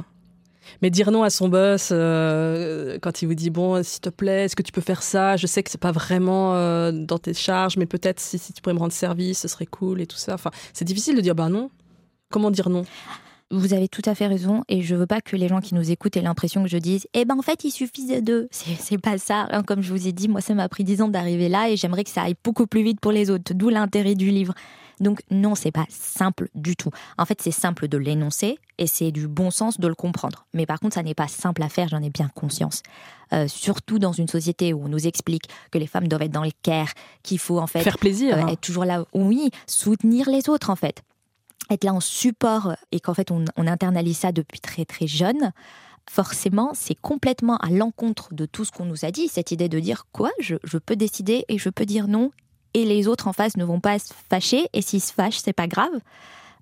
[0.82, 4.44] Mais dire non à son boss euh, quand il vous dit bon, s'il te plaît,
[4.44, 5.36] est-ce que tu peux faire ça?
[5.36, 8.74] Je sais que c'est pas vraiment euh, dans tes charges, mais peut-être si, tu pourrais
[8.74, 10.34] me rendre service, ce serait cool et tout ça.
[10.34, 11.70] Enfin, c'est difficile de dire bah non.
[12.30, 12.84] Comment dire non?
[13.50, 15.90] Vous avez tout à fait raison et je veux pas que les gens qui nous
[15.90, 19.18] écoutent aient l'impression que je dise eh ben en fait il suffisait de c'est pas
[19.18, 21.68] ça hein, comme je vous ai dit moi ça m'a pris dix ans d'arriver là
[21.68, 23.52] et j'aimerais que ça aille beaucoup plus vite pour les autres.
[23.54, 24.54] D'où l'intérêt du livre
[25.00, 26.90] donc non, c'est pas simple du tout.
[27.18, 30.46] En fait, c'est simple de l'énoncer et c'est du bon sens de le comprendre.
[30.54, 32.82] Mais par contre, ça n'est pas simple à faire, j'en ai bien conscience.
[33.32, 36.44] Euh, surtout dans une société où on nous explique que les femmes doivent être dans
[36.44, 38.48] le care, qu'il faut en fait faire plaisir, euh, hein.
[38.48, 41.02] être toujours là, oui, soutenir les autres en fait,
[41.70, 45.52] être là en support et qu'en fait on, internalise ça depuis très très jeune
[46.08, 49.80] forcément, c'est complètement à l'encontre de tout ce qu'on nous a dit, cette idée de
[49.80, 52.30] dire quoi, je, je, peux décider et je peux dire non,
[52.74, 55.52] et les autres en face ne vont pas se fâcher et s'ils se fâchent, c'est
[55.52, 55.92] pas grave.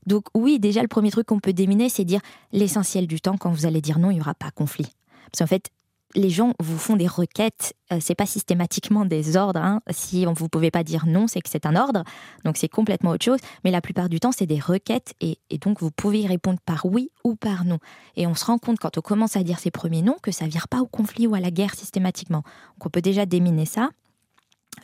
[0.06, 2.20] Donc oui, déjà le premier truc qu'on peut déminer, c'est dire
[2.52, 4.88] l'essentiel du temps quand vous allez dire non, il y aura pas conflit.
[5.30, 5.70] Parce qu'en fait,
[6.14, 9.60] les gens vous font des requêtes, euh, c'est pas systématiquement des ordres.
[9.60, 9.80] Hein.
[9.90, 12.04] Si on vous pouvez pas dire non, c'est que c'est un ordre,
[12.44, 13.38] donc c'est complètement autre chose.
[13.64, 16.86] Mais la plupart du temps, c'est des requêtes et, donc vous pouvez y répondre par
[16.86, 17.78] oui ou par non.
[18.16, 20.46] Et on se rend compte quand on commence à dire ces premiers noms que ça
[20.46, 22.42] vire pas au conflit ou à la guerre systématiquement.
[22.76, 23.90] Donc on peut déjà déminer ça.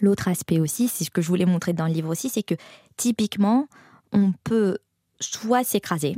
[0.01, 2.55] L'autre aspect aussi, c'est ce que je voulais montrer dans le livre aussi, c'est que
[2.97, 3.67] typiquement,
[4.13, 4.79] on peut
[5.21, 6.17] soit s'écraser,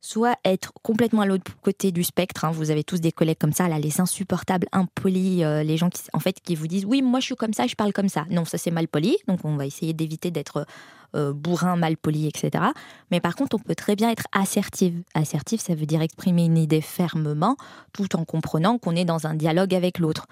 [0.00, 2.44] soit être complètement à l'autre côté du spectre.
[2.44, 2.50] Hein.
[2.50, 6.02] Vous avez tous des collègues comme ça, là, les insupportables, impolis, euh, les gens qui,
[6.12, 8.26] en fait, qui vous disent oui, moi je suis comme ça, je parle comme ça.
[8.30, 10.66] Non, ça c'est mal poli, donc on va essayer d'éviter d'être
[11.14, 12.64] euh, bourrin, mal poli, etc.
[13.10, 15.02] Mais par contre, on peut très bien être assertive.
[15.14, 17.56] Assertive, ça veut dire exprimer une idée fermement,
[17.92, 20.26] tout en comprenant qu'on est dans un dialogue avec l'autre.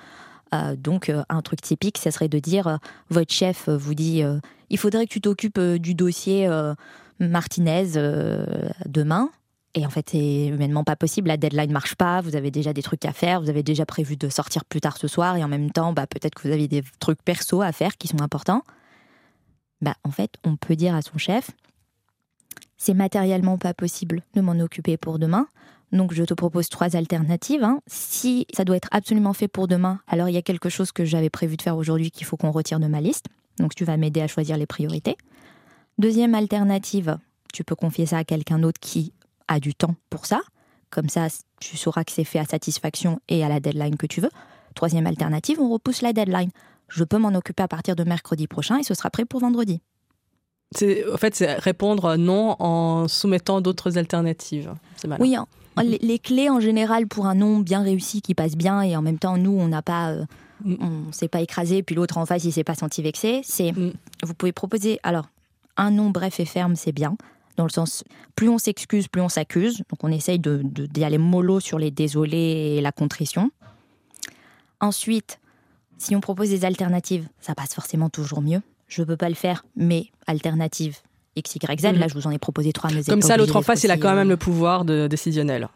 [0.55, 2.79] Euh, donc, un truc typique, ça serait de dire
[3.11, 4.23] votre chef vous dit
[4.71, 6.49] il faudrait que tu t'occupes du dossier
[7.19, 7.93] Martinez
[8.87, 9.31] demain.
[9.75, 11.29] Et en fait, c'est humainement pas possible.
[11.29, 12.21] La deadline marche pas.
[12.21, 13.41] Vous avez déjà des trucs à faire.
[13.41, 15.37] Vous avez déjà prévu de sortir plus tard ce soir.
[15.37, 18.09] Et en même temps, bah, peut-être que vous avez des trucs perso à faire qui
[18.09, 18.63] sont importants.
[19.81, 21.51] Bah, en fait, on peut dire à son chef
[22.79, 25.49] c'est matériellement pas possible de m'en occuper pour demain.
[25.93, 27.65] Donc, je te propose trois alternatives.
[27.65, 27.81] Hein.
[27.87, 31.05] Si ça doit être absolument fait pour demain, alors il y a quelque chose que
[31.05, 33.27] j'avais prévu de faire aujourd'hui qu'il faut qu'on retire de ma liste.
[33.59, 35.17] Donc, tu vas m'aider à choisir les priorités.
[35.99, 37.19] Deuxième alternative,
[37.53, 39.13] tu peux confier ça à quelqu'un d'autre qui
[39.49, 40.41] a du temps pour ça.
[40.91, 41.29] Comme ça,
[41.61, 44.31] tu sauras que c'est fait à satisfaction et à la deadline que tu veux.
[44.75, 46.51] Troisième alternative, on repousse la deadline.
[46.89, 49.81] Je peux m'en occuper à partir de mercredi prochain et ce sera prêt pour vendredi.
[51.13, 54.73] En fait, c'est répondre non en soumettant d'autres alternatives.
[55.19, 55.37] Oui,
[55.83, 59.19] les, clés en général pour un non bien réussi qui passe bien et en même
[59.19, 60.11] temps, nous, on n'a pas.
[60.11, 60.25] Euh,
[60.65, 60.77] mm.
[60.81, 63.41] On s'est pas écrasé, puis l'autre en face, il s'est pas senti vexé.
[63.45, 63.93] C'est, mm.
[64.25, 65.29] vous pouvez proposer, alors,
[65.77, 67.17] un non bref et ferme, c'est bien
[67.59, 69.79] dans le sens plus on s'excuse, plus on s'accuse.
[69.91, 73.51] Donc on essaye de, d'y aller mollo sur les désolés et la contrition.
[74.81, 75.41] Ensuite,
[75.99, 78.63] si on propose des alternatives, ça passe forcément toujours mieux.
[78.87, 80.99] Je ne peux pas le faire, mais alternative
[81.39, 81.85] X, Y, Z.
[81.87, 81.99] Mhm.
[81.99, 82.91] Là, je vous en ai proposé trois.
[83.09, 85.69] Comme ça, l'autre en face, il a quand même le pouvoir de décisionnel.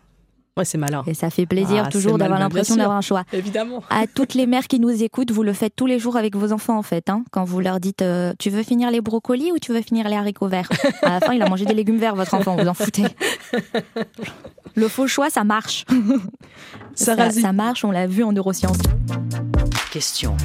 [0.57, 1.03] Ouais, c'est malin.
[1.07, 3.25] Et ça fait plaisir ah, toujours d'avoir l'impression d'avoir un choix.
[3.33, 3.83] Évidemment.
[3.89, 6.53] À toutes les mères qui nous écoutent, vous le faites tous les jours avec vos
[6.53, 7.09] enfants en fait.
[7.09, 10.09] Hein, quand vous leur dites euh, Tu veux finir les brocolis ou tu veux finir
[10.09, 10.69] les haricots verts?
[11.03, 13.07] À la fin, il a mangé des légumes verts, votre enfant, vous en foutez.
[14.75, 15.85] Le faux choix, ça marche.
[16.95, 18.79] Ça, ça marche, on l'a vu en neurosciences.
[19.91, 20.37] Question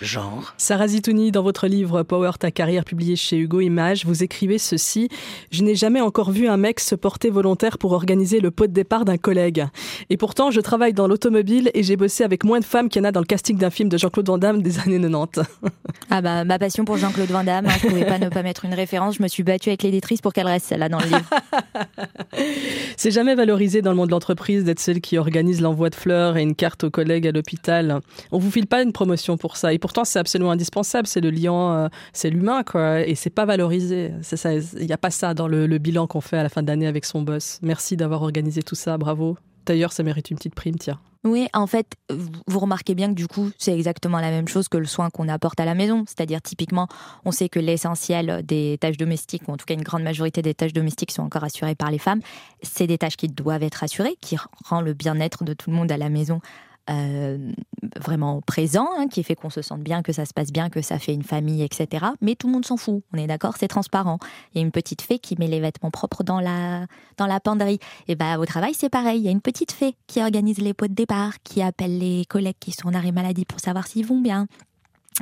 [0.00, 0.54] genre.
[0.56, 5.08] Sarah Zitouni, dans votre livre Power ta carrière publié chez Hugo Images, vous écrivez ceci
[5.50, 8.72] Je n'ai jamais encore vu un mec se porter volontaire pour organiser le pot de
[8.72, 9.66] départ d'un collègue.
[10.08, 13.04] Et pourtant, je travaille dans l'automobile et j'ai bossé avec moins de femmes qu'il y
[13.04, 15.40] en a dans le casting d'un film de Jean-Claude Van Damme des années 90.
[16.10, 18.42] ah bah ma passion pour Jean-Claude Van Damme, hein, je ne pouvais pas ne pas
[18.42, 19.16] mettre une référence.
[19.16, 21.30] Je me suis battue avec l'éditrice pour qu'elle reste celle-là dans le livre.
[22.96, 26.36] C'est jamais valorisé dans le monde de l'entreprise d'être celle qui organise l'envoi de fleurs
[26.36, 28.00] et une carte aux collègues à l'hôpital.
[28.32, 29.72] On vous file pas une promotion pour ça.
[29.72, 31.08] Et pourtant, c'est absolument indispensable.
[31.08, 33.00] C'est le lien, euh, c'est l'humain, quoi.
[33.00, 34.12] Et c'est pas valorisé.
[34.22, 34.54] C'est ça.
[34.54, 37.04] Il n'y a pas ça dans le, bilan qu'on fait à la fin d'année avec
[37.04, 37.58] son boss.
[37.60, 38.96] Merci d'avoir organisé tout ça.
[38.98, 39.36] Bravo.
[39.66, 41.00] D'ailleurs, ça mérite une petite prime, tiens.
[41.24, 44.78] Oui, en fait, vous remarquez bien que du coup, c'est exactement la même chose que
[44.78, 46.04] le soin qu'on apporte à la maison.
[46.06, 46.86] C'est-à-dire, typiquement,
[47.24, 50.54] on sait que l'essentiel des tâches domestiques, ou en tout cas une grande majorité des
[50.54, 52.20] tâches domestiques, sont encore assurées par les femmes.
[52.62, 55.90] C'est des tâches qui doivent être assurées, qui rend le bien-être de tout le monde
[55.90, 56.40] à la maison
[56.90, 57.38] euh,
[57.96, 60.82] vraiment présent, hein, qui fait qu'on se sente bien, que ça se passe bien, que
[60.82, 62.06] ça fait une famille, etc.
[62.20, 64.18] Mais tout le monde s'en fout, on est d'accord, c'est transparent.
[64.52, 67.40] Il y a une petite fée qui met les vêtements propres dans la, dans la
[67.40, 67.78] penderie.
[68.08, 70.74] Et bah, au travail, c'est pareil, il y a une petite fée qui organise les
[70.74, 74.06] pots de départ, qui appelle les collègues qui sont en arrêt maladie pour savoir s'ils
[74.06, 74.46] vont bien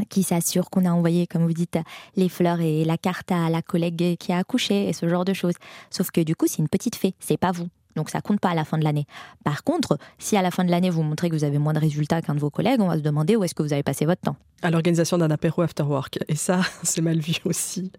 [0.08, 1.78] qui s'assure qu'on a envoyé, comme vous dites,
[2.16, 5.32] les fleurs et la carte à la collègue qui a accouché et ce genre de
[5.32, 5.54] choses.
[5.90, 7.68] Sauf que du coup, c'est une petite fée, c'est pas vous.
[7.98, 9.06] Donc ça compte pas à la fin de l'année.
[9.44, 11.80] Par contre, si à la fin de l'année vous montrez que vous avez moins de
[11.80, 14.06] résultats qu'un de vos collègues, on va se demander où est-ce que vous avez passé
[14.06, 14.36] votre temps.
[14.62, 16.18] À l'organisation d'un apéro after work.
[16.28, 17.90] Et ça, c'est mal vu aussi.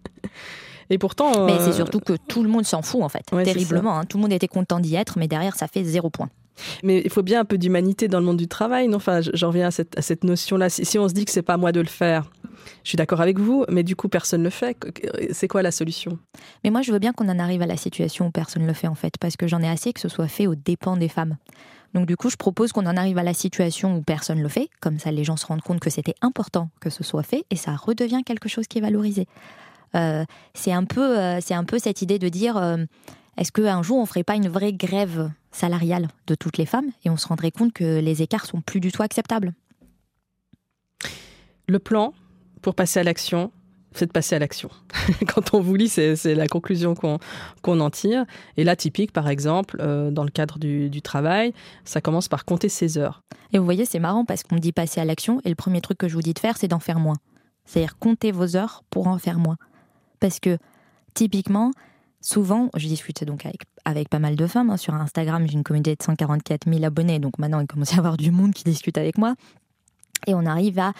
[0.88, 1.44] Et pourtant.
[1.44, 3.98] Mais c'est euh, surtout que tout le monde s'en fout en fait, terriblement.
[3.98, 4.04] Hein.
[4.06, 6.30] Tout le monde était content d'y être, mais derrière ça fait zéro point.
[6.82, 8.96] Mais il faut bien un peu d'humanité dans le monde du travail, non?
[8.96, 10.70] Enfin, j'en reviens à cette, notion-là.
[10.70, 12.30] Si, on se dit que c'est pas à moi de le faire,
[12.84, 14.76] je suis d'accord avec vous, mais du coup, personne ne le fait.
[15.32, 16.18] C'est quoi la solution?
[16.64, 18.74] Mais moi, je veux bien qu'on en arrive à la situation où personne ne le
[18.74, 21.08] fait, en fait, parce que j'en ai assez que ce soit fait aux dépens des
[21.08, 21.36] femmes.
[21.94, 24.48] Donc du coup, je propose qu'on en arrive à la situation où personne ne le
[24.48, 27.44] fait, comme ça les gens se rendent compte que c'était important que ce soit fait,
[27.50, 29.26] et ça redevient quelque chose qui est valorisé.
[29.96, 32.76] Euh, c'est un peu, euh, un peu cette idée de dire, euh,
[33.36, 35.30] est-ce qu'un jour on ferait pas une vraie grève?
[35.52, 38.80] Salariale de toutes les femmes et on se rendrait compte que les écarts sont plus
[38.80, 39.52] du tout acceptables
[41.66, 42.14] Le plan
[42.62, 43.50] pour passer à l'action,
[43.92, 44.70] c'est de passer à l'action.
[45.34, 48.24] Quand on vous lit, c'est la conclusion qu'on en tire.
[48.56, 51.52] Et là, typique, par exemple, euh, dans le cadre du, du, travail,
[51.84, 53.22] ça commence par compter ses heures.
[53.52, 55.80] Et vous voyez, c'est marrant parce qu'on me dit passer à l'action, et le premier
[55.80, 57.16] truc que je vous dis de faire, c'est d'en faire moins.
[57.64, 59.56] C'est-à-dire compter vos heures pour en faire moins.
[60.20, 60.58] Parce que,
[61.14, 61.72] typiquement,
[62.20, 64.70] souvent, je discute donc avec, avec pas mal de femmes.
[64.70, 64.76] Hein.
[64.76, 67.98] Sur Instagram, j'ai une communauté de 144 000 abonnés, donc maintenant, il commence à y
[67.98, 69.34] avoir du monde qui discute avec moi.
[70.26, 70.92] Et on arrive à,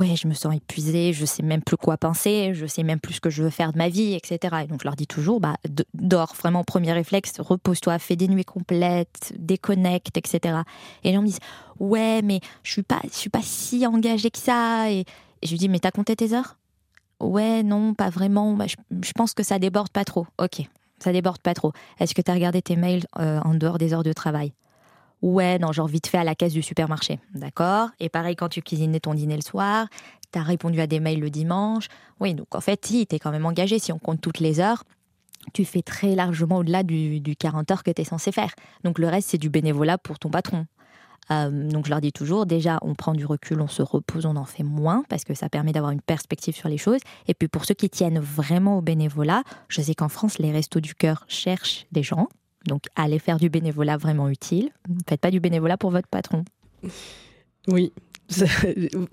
[0.00, 3.14] ouais, je me sens épuisée, je sais même plus quoi penser, je sais même plus
[3.14, 4.56] ce que je veux faire de ma vie, etc.
[4.64, 5.54] Et donc je leur dis toujours, bah,
[5.94, 10.62] dors, vraiment, premier réflexe, repose-toi, fais des nuits complètes, déconnecte, etc.
[11.04, 11.38] Et les gens me disent,
[11.78, 14.90] ouais, mais je suis pas, je suis pas si engagée que ça.
[14.90, 15.04] Et,
[15.42, 16.56] je lui dis, mais t'as compté tes heures?
[17.24, 18.52] Ouais, non, pas vraiment.
[18.52, 20.26] Bah, je, pense que ça déborde pas trop.
[20.38, 20.60] Ok,
[20.98, 21.72] ça déborde pas trop.
[21.98, 24.52] Est-ce que tu as regardé tes mails euh, en dehors des heures de travail?
[25.22, 27.18] Ouais, non, genre vite fait à la caisse du supermarché.
[27.34, 29.86] D'accord Et pareil, quand tu cuisinais ton dîner le soir,
[30.32, 31.88] tu as répondu à des mails le dimanche.
[32.20, 33.78] Oui, donc en fait, si, tu es quand même engagé.
[33.78, 34.84] Si on compte toutes les heures,
[35.54, 38.54] tu fais très largement au-delà du, 40 heures que tu es censé faire.
[38.82, 40.66] Donc le reste, c'est du bénévolat pour ton patron.
[41.30, 44.36] Euh, donc je leur dis toujours, déjà, on prend du recul, on se repose, on
[44.36, 47.00] en fait moins, parce que ça permet d'avoir une perspective sur les choses.
[47.28, 50.80] Et puis pour ceux qui tiennent vraiment au bénévolat, je sais qu'en France, les restos
[50.80, 52.28] du cœur cherchent des gens.
[52.66, 54.70] Donc, allez faire du bénévolat vraiment utile.
[54.88, 56.44] Ne faites pas du bénévolat pour votre patron.
[57.66, 57.94] Oui.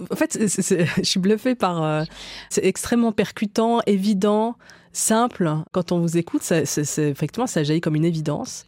[0.10, 1.84] En fait, je suis bluffée par.
[1.84, 2.04] Euh,
[2.50, 4.58] c'est extrêmement percutant, évident,
[4.94, 5.50] simple.
[5.72, 8.66] Quand on vous écoute, effectivement, ça jaillit comme une évidence.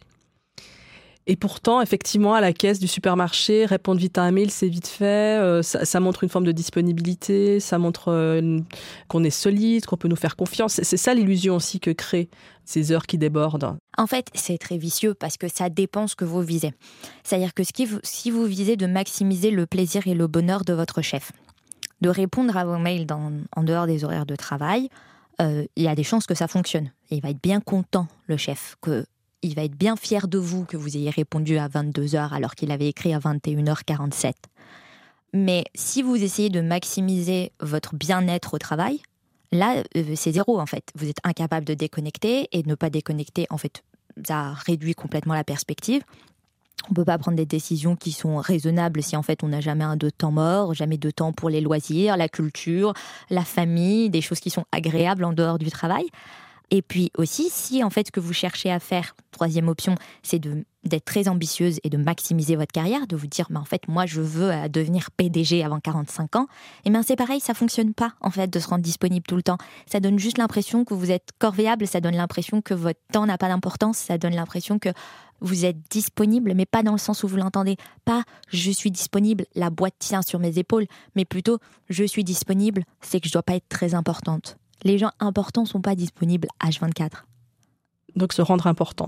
[1.26, 4.86] Et pourtant, effectivement, à la caisse du supermarché, répondre vite à un mail, c'est vite
[4.86, 5.40] fait.
[5.40, 8.58] Euh, ça, montre une forme de disponibilité, ça montre euh,
[9.08, 10.80] qu'on est solide, qu'on peut nous faire confiance.
[10.82, 12.28] C'est ça l'illusion aussi que créent
[12.66, 13.76] ces heures qui débordent.
[13.96, 16.72] En fait, c'est très vicieux parce que ça dépend ce que vous visez.
[17.22, 17.62] C'est-à-dire que
[18.02, 21.32] si vous visez de maximiser le plaisir et le bonheur de votre chef,
[22.02, 24.90] de répondre à vos mails en dehors des horaires de travail,
[25.40, 26.90] euh, il y a des chances que ça fonctionne.
[27.10, 29.04] il va être bien content, le chef, que
[29.44, 32.72] il va être bien fier de vous que vous ayez répondu à 22h alors qu'il
[32.72, 34.32] avait écrit à 21h47.
[35.34, 39.00] Mais si vous essayez de maximiser votre bien-être au travail,
[39.52, 40.90] là, euh, c'est zéro en fait.
[40.94, 43.82] Vous êtes incapable de déconnecter et ne pas déconnecter, en fait,
[44.24, 46.02] ça réduit complètement la perspective.
[46.88, 49.60] On ne peut pas prendre des décisions qui sont raisonnables si en fait on n'a
[49.60, 52.94] jamais un de temps mort, jamais de temps pour les loisirs, la culture,
[53.30, 56.06] la famille, des choses qui sont agréables en dehors du travail.
[56.74, 60.40] Et puis aussi, si en fait ce que vous cherchez à faire, troisième option, c'est
[60.40, 64.06] d'être très ambitieuse et de maximiser votre carrière, de vous dire, mais en fait, moi,
[64.06, 67.94] je veux euh, devenir PDG avant 45 ans, et eh bien c'est pareil, ça fonctionne
[67.94, 69.56] pas en fait de se rendre disponible tout le temps.
[69.86, 73.38] Ça donne juste l'impression que vous êtes corvéable, ça donne l'impression que votre temps n'a
[73.38, 74.88] pas d'importance, ça donne l'impression que
[75.40, 77.76] vous êtes disponible, mais pas dans le sens où vous l'entendez.
[78.04, 82.82] Pas je suis disponible, la boîte tient sur mes épaules, mais plutôt je suis disponible,
[83.00, 87.24] c'est que je dois pas être très importante les gens importants sont pas disponibles H24.
[88.16, 89.06] Donc se rendre important.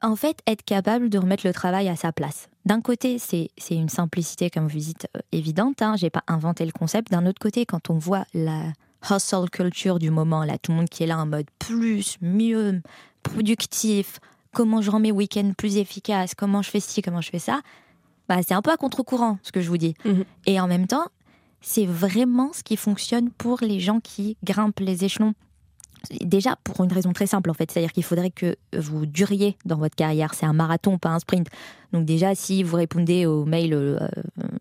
[0.00, 2.48] En fait, être capable de remettre le travail à sa place.
[2.64, 5.82] D'un côté, c'est une simplicité, comme vous dites, euh, évidente.
[5.82, 7.10] Hein, J'ai pas inventé le concept.
[7.10, 8.72] D'un autre côté, quand on voit la
[9.10, 12.80] hustle culture du moment, là, tout le monde qui est là en mode plus, mieux,
[13.22, 14.20] productif,
[14.52, 17.60] comment je rends mes week-ends plus efficaces, comment je fais ci, comment je fais ça,
[18.28, 19.94] bah, c'est un peu à contre-courant ce que je vous dis.
[20.04, 20.24] Mhm.
[20.46, 21.06] Et en même temps,
[21.60, 25.34] c'est vraiment ce qui fonctionne pour les gens qui grimpent les échelons.
[26.20, 29.76] Déjà, pour une raison très simple, en fait, c'est-à-dire qu'il faudrait que vous duriez dans
[29.76, 30.32] votre carrière.
[30.34, 31.48] C'est un marathon, pas un sprint.
[31.92, 33.98] Donc déjà, si vous répondez aux mails euh,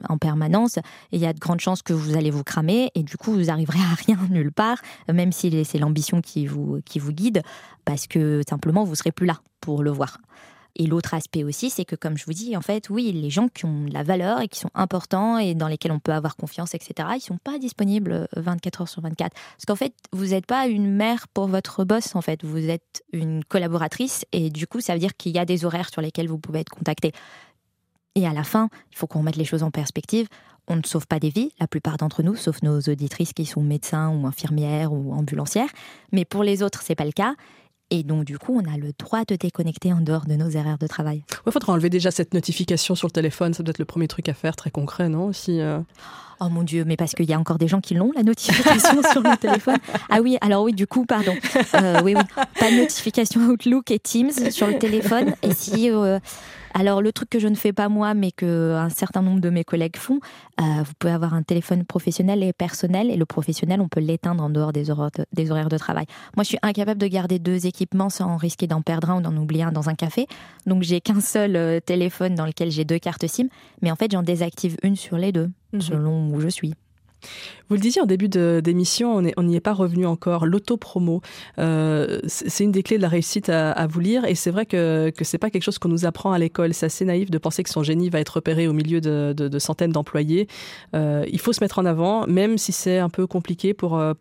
[0.09, 0.79] en permanence,
[1.11, 3.51] il y a de grandes chances que vous allez vous cramer et du coup, vous
[3.51, 4.79] arriverez à rien nulle part,
[5.11, 7.43] même si c'est l'ambition qui vous, qui vous guide,
[7.85, 10.17] parce que simplement, vous serez plus là pour le voir.
[10.75, 13.47] Et l'autre aspect aussi, c'est que, comme je vous dis, en fait, oui, les gens
[13.47, 16.35] qui ont de la valeur et qui sont importants et dans lesquels on peut avoir
[16.35, 19.33] confiance, etc., ils sont pas disponibles 24 euh, heures sur 24.
[19.33, 22.43] Parce qu'en fait, vous n'êtes pas une mère pour votre boss, en fait.
[22.43, 25.89] Vous êtes une collaboratrice et du coup, ça veut dire qu'il y a des horaires
[25.89, 27.11] sur lesquels vous pouvez être contacté.
[28.17, 30.27] Et à la fin, il faut qu'on mette les choses en perspective.
[30.67, 33.61] On ne sauve pas des vies, la plupart d'entre nous, sauf nos auditrices qui sont
[33.61, 35.69] médecins ou infirmières ou ambulancières.
[36.11, 37.35] Mais pour les autres, c'est pas le cas.
[37.89, 40.77] Et donc, du coup, on a le droit de déconnecter en dehors de nos erreurs
[40.77, 41.23] de travail.
[41.45, 43.53] Il faudra enlever déjà cette notification sur le téléphone.
[43.53, 45.79] Ça doit être le premier truc à faire, très concret, non aussi, euh
[46.39, 49.01] Oh mon Dieu, mais parce qu'il y a encore des gens qui l'ont, la notification
[49.11, 49.77] sur le téléphone.
[50.09, 51.33] Ah oui, alors oui, du coup, pardon.
[51.73, 52.21] Euh, oui, oui.
[52.59, 55.33] Pas de notification Outlook et Teams sur le téléphone.
[55.41, 56.19] Et si euh,
[56.79, 59.49] alors le truc que je ne fais pas moi, mais que un certain nombre de
[59.49, 60.19] mes collègues font,
[60.61, 64.43] euh, vous pouvez avoir un téléphone professionnel et personnel, et le professionnel, on peut l'éteindre
[64.43, 66.05] en dehors des horaires, de, des horaires de travail.
[66.35, 69.35] Moi, je suis incapable de garder deux équipements sans risquer d'en perdre un ou d'en
[69.37, 70.27] oublier un dans un café.
[70.67, 73.47] Donc j'ai qu'un seul euh, téléphone dans lequel j'ai deux cartes SIM,
[73.81, 75.81] mais en fait j'en désactive une sur les deux, mhm.
[75.81, 76.75] selon où je suis.
[77.69, 80.45] Vous le disiez en début d'émission, on n'y est pas revenu encore.
[80.45, 81.21] L'auto-promo,
[81.59, 84.25] euh, c'est une des clés de la réussite à, vous lire.
[84.25, 86.73] Et c'est vrai que, que c'est pas quelque chose qu'on nous apprend à l'école.
[86.73, 89.91] C'est assez naïf de penser que son génie va être repéré au milieu de, centaines
[89.91, 90.47] d'employés.
[90.95, 94.13] Euh, il faut se mettre en avant, même si c'est un peu compliqué pour, euh,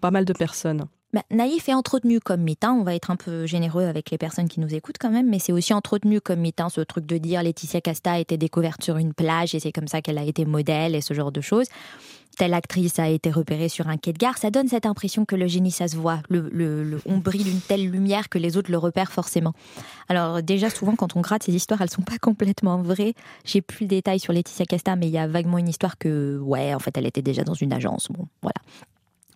[0.00, 0.86] pas mal de personnes.
[1.12, 2.64] Bah, naïf et entretenu comme mythe.
[2.64, 2.74] Hein.
[2.80, 5.38] On va être un peu généreux avec les personnes qui nous écoutent quand même, mais
[5.38, 8.82] c'est aussi entretenu comme mythe, hein, ce truc de dire Laetitia Casta a été découverte
[8.82, 11.42] sur une plage et c'est comme ça qu'elle a été modèle et ce genre de
[11.42, 11.66] choses.
[12.38, 14.38] Telle actrice a été repérée sur un quai de gare.
[14.38, 16.20] Ça donne cette impression que le génie, ça se voit.
[16.28, 19.52] Le, on brille d'une telle lumière que les autres le repèrent forcément.
[20.08, 23.14] Alors déjà, souvent, quand on gratte ces histoires, elles sont pas complètement vraies.
[23.44, 26.38] J'ai plus le détail sur Laetitia Casta, mais il y a vaguement une histoire que,
[26.38, 28.08] ouais, en fait, elle était déjà dans une agence.
[28.10, 28.54] Bon, voilà.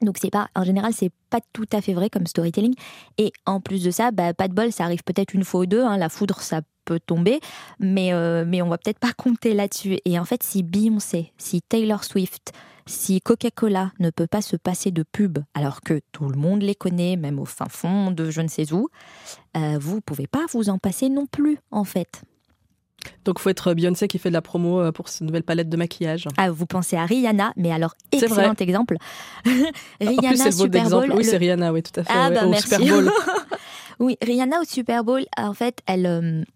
[0.02, 2.74] Donc c'est pas, en général, c'est pas tout à fait vrai comme storytelling.
[3.18, 5.66] Et en plus de ça, bah, pas de bol, ça arrive peut-être une fois ou
[5.66, 5.82] deux.
[5.82, 5.96] Hein.
[5.96, 7.40] la foudre, ça peut tomber,
[7.78, 9.98] mais euh, mais on va peut-être pas compter là-dessus.
[10.06, 12.52] Et en fait, si Beyoncé, si Taylor Swift,
[12.86, 16.74] si Coca-Cola ne peut pas se passer de pub, alors que tout le monde les
[16.74, 18.88] connaît, même au fin fond de je ne sais où,
[19.56, 22.22] euh, vous pouvez pas vous en passer non plus, en fait.
[23.24, 25.76] Donc, faut être Beyoncé qui fait de la promo euh, pour cette nouvelle palette de
[25.76, 26.26] maquillage.
[26.36, 28.96] Ah, vous pensez à Rihanna, mais alors excellent exemple.
[30.00, 31.12] Rihanna Super Bowl.
[31.14, 32.12] Oui, c'est Rihanna, oui, tout à fait.
[32.12, 33.10] Ah, bah, au Super Bowl.
[33.98, 36.46] oui, Rihanna au Super Bowl, en fait, elle.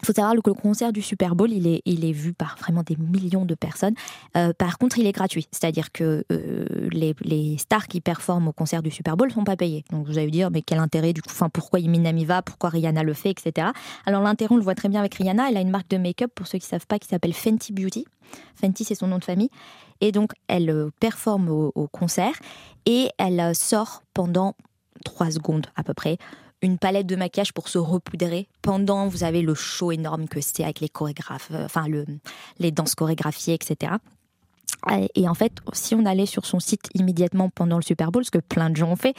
[0.00, 2.56] Il faut savoir que le concert du Super Bowl, il est, il est vu par
[2.58, 3.94] vraiment des millions de personnes.
[4.36, 5.48] Euh, par contre, il est gratuit.
[5.50, 9.44] C'est-à-dire que euh, les, les, stars qui performent au concert du Super Bowl ne sont
[9.44, 9.84] pas payés.
[9.90, 12.70] Donc vous allez dire, mais quel intérêt du coup enfin, Pourquoi Eminem y va Pourquoi
[12.70, 13.68] Rihanna le fait Etc.
[14.04, 15.48] Alors l'intérêt, on le voit très bien avec Rihanna.
[15.50, 17.72] Elle a une marque de make-up, pour ceux qui ne savent pas, qui s'appelle Fenty
[17.72, 18.04] Beauty.
[18.54, 19.50] Fenty, c'est son nom de famille.
[20.00, 22.34] Et donc, elle euh, performe au, au concert
[22.84, 24.54] et elle sort pendant
[25.04, 26.18] trois secondes à peu près
[26.62, 30.64] une palette de maquillage pour se repoudrer pendant vous avez le show énorme que c'est
[30.64, 32.06] avec les chorégraphes, euh, enfin le,
[32.58, 33.92] les danses chorégraphiées, etc.
[35.14, 38.30] Et en fait, si on allait sur son site immédiatement pendant le Super Bowl, ce
[38.30, 39.16] que plein de gens ont fait,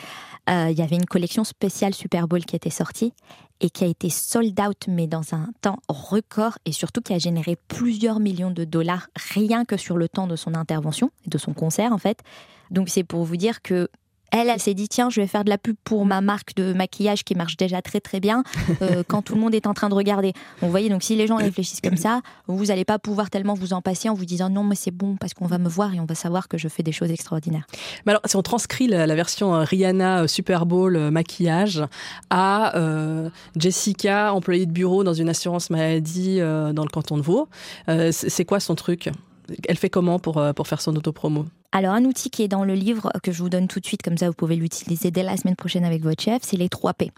[0.50, 3.13] euh, il y avait une collection spéciale Super Bowl qui était sortie
[3.60, 7.17] et qui a été sold out, mais dans un temps record et surtout qui a
[7.17, 11.38] généré plusieurs millions de dollars rien que sur le temps de son intervention et de
[11.38, 12.21] son concert en fait.
[12.71, 13.89] Donc c'est pour vous dire que
[14.32, 16.74] elle, elle s'est dit tiens, je vais faire de la pub pour ma marque de
[16.74, 18.44] maquillage qui marche déjà très très bien
[18.82, 20.34] euh, quand tout le monde est en train de regarder.
[20.62, 23.74] vous voyez, donc si les gens réfléchissent comme ça, vous n'allez pas pouvoir tellement vous
[23.74, 26.00] en passer en vous disant non, mais c'est bon parce qu'on va me voir et
[26.00, 27.66] on va savoir que je fais des choses extraordinaires.
[28.06, 31.84] Mais alors, si on transcrit la, version euh, Rihanna euh, Super Bowl maquillage
[32.30, 32.74] à
[33.56, 37.48] Jessica, employée de bureau dans une assurance maladie dans le canton de Vaud,
[38.12, 39.10] c'est quoi son truc?
[39.68, 41.46] Elle fait comment pour, pour faire son autopromo?
[41.72, 44.02] Alors, un outil qui est dans le livre, que je vous donne tout de suite,
[44.02, 46.94] comme ça vous pouvez l'utiliser dès la semaine prochaine avec votre chef, c'est les 3
[46.94, 47.12] P.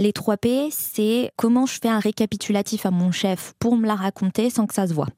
[0.00, 3.94] Les 3 P, c'est comment je fais un récapitulatif à mon chef pour me la
[3.94, 5.08] raconter sans que ça se voit.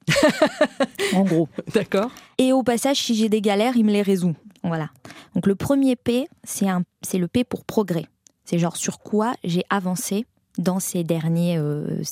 [1.14, 1.48] en gros.
[1.72, 2.10] D'accord.
[2.38, 4.34] Et au passage, si j'ai des galères, il me les résout.
[4.64, 4.88] Voilà.
[5.36, 6.66] Donc le premier P, c'est
[7.18, 8.06] le P pour progrès.
[8.44, 10.26] C'est genre sur quoi j'ai avancé
[10.58, 12.02] dans ces derniers, euh,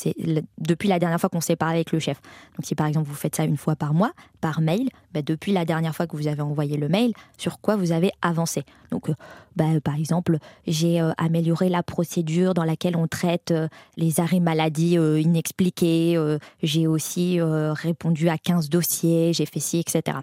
[0.58, 2.20] depuis la dernière fois qu'on s'est parlé avec le chef.
[2.56, 5.52] Donc si par exemple vous faites ça une fois par mois, par mail, bah, depuis
[5.52, 8.64] la dernière fois que vous avez envoyé le mail, sur quoi vous avez avancé.
[8.90, 9.14] Donc euh,
[9.56, 13.52] bah, par exemple, j'ai euh, amélioré la procédure dans laquelle on traite
[13.96, 16.18] les arrêts maladie inexpliqués,
[16.62, 20.18] j'ai aussi répondu à 15 dossiers, j'ai fait ci, etc.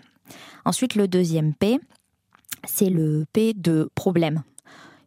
[0.65, 1.80] Ensuite, le deuxième P,
[2.65, 4.43] c'est le P de problème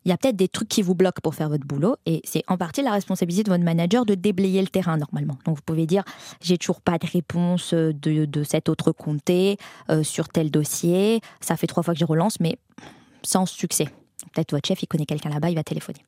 [0.05, 2.43] il y a peut-être des trucs qui vous bloquent pour faire votre boulot et c'est
[2.49, 5.39] en partie la responsabilité de votre manager de déblayer le terrain normalement.
[5.45, 6.03] Donc vous pouvez dire
[6.41, 7.93] j'ai toujours pas de réponse de,
[8.25, 9.57] de cet autre comté
[9.91, 12.57] euh, sur tel dossier, ça fait trois fois que je relance mais
[13.23, 13.87] sans succès.
[14.33, 16.05] Peut-être votre chef il connaît quelqu'un là-bas, il va téléphoner.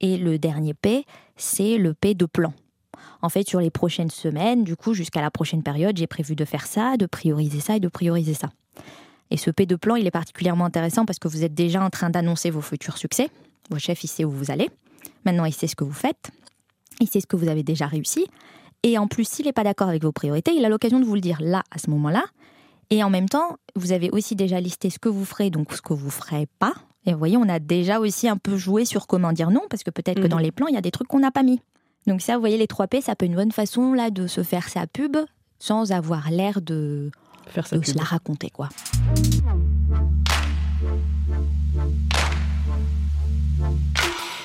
[0.00, 1.04] Et le dernier P,
[1.36, 2.52] c'est le P de plan.
[3.22, 6.44] En fait, sur les prochaines semaines, du coup, jusqu'à la prochaine période, j'ai prévu de
[6.44, 8.50] faire ça, de prioriser ça et de prioriser ça.
[9.32, 11.88] Et ce P de plan, il est particulièrement intéressant parce que vous êtes déjà en
[11.88, 13.30] train d'annoncer vos futurs succès.
[13.70, 14.68] Votre chef, il sait où vous allez.
[15.24, 16.30] Maintenant, il sait ce que vous faites.
[17.00, 18.26] Il sait ce que vous avez déjà réussi.
[18.82, 21.14] Et en plus, s'il n'est pas d'accord avec vos priorités, il a l'occasion de vous
[21.14, 22.24] le dire là, à ce moment-là.
[22.90, 25.80] Et en même temps, vous avez aussi déjà listé ce que vous ferez, donc ce
[25.80, 26.74] que vous ferez pas.
[27.06, 29.82] Et vous voyez, on a déjà aussi un peu joué sur comment dire non, parce
[29.82, 30.42] que peut-être que dans mhm.
[30.42, 31.62] les plans, il y a des trucs qu'on n'a pas mis.
[32.06, 34.26] Donc ça, vous voyez, les 3 P, ça peut être une bonne façon là de
[34.26, 35.16] se faire sa pub
[35.58, 37.10] sans avoir l'air de
[37.46, 37.82] faire ça.
[37.82, 38.68] se la raconter, quoi.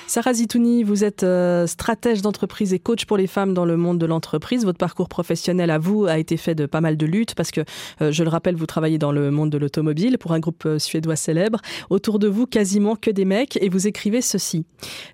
[0.10, 3.98] Sarah Zitouni, vous êtes euh, stratège d'entreprise et coach pour les femmes dans le monde
[3.98, 4.64] de l'entreprise.
[4.64, 7.62] Votre parcours professionnel à vous a été fait de pas mal de luttes parce que,
[8.02, 10.80] euh, je le rappelle, vous travaillez dans le monde de l'automobile pour un groupe euh,
[10.80, 11.60] suédois célèbre.
[11.90, 14.66] Autour de vous, quasiment que des mecs et vous écrivez ceci.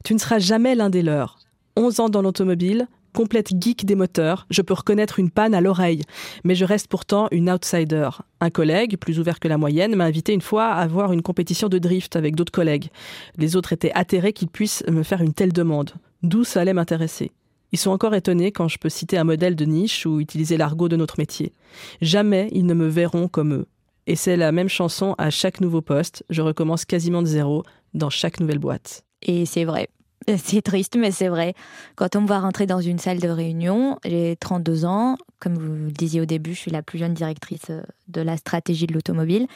[0.06, 1.40] Tu ne seras jamais l'un des leurs.
[1.76, 6.02] 11 ans dans l'automobile, complète geek des moteurs, je peux reconnaître une panne à l'oreille,
[6.44, 8.10] mais je reste pourtant une outsider.
[8.42, 11.70] Un collègue, plus ouvert que la moyenne, m'a invité une fois à voir une compétition
[11.70, 12.90] de drift avec d'autres collègues.
[13.38, 15.92] Les autres étaient atterrés qu'ils puissent me faire une telle demande.
[16.24, 17.32] D'où ça allait m'intéresser.
[17.72, 20.90] Ils sont encore étonnés quand je peux citer un modèle de niche ou utiliser l'argot
[20.90, 21.54] de notre métier.
[22.02, 23.66] Jamais ils ne me verront comme eux.
[24.06, 26.24] Et c'est la même chanson à chaque nouveau poste.
[26.30, 29.04] Je recommence quasiment de zéro dans chaque nouvelle boîte.
[29.22, 29.90] Et c'est vrai.
[30.38, 31.54] C'est triste, mais c'est vrai.
[31.96, 35.18] Quand on me voit rentrer dans une salle de réunion, j'ai 32 ans.
[35.40, 38.38] Comme vous le disiez au début, je suis la plus jeune directrice euh, de la
[38.38, 39.48] stratégie de l'automobile.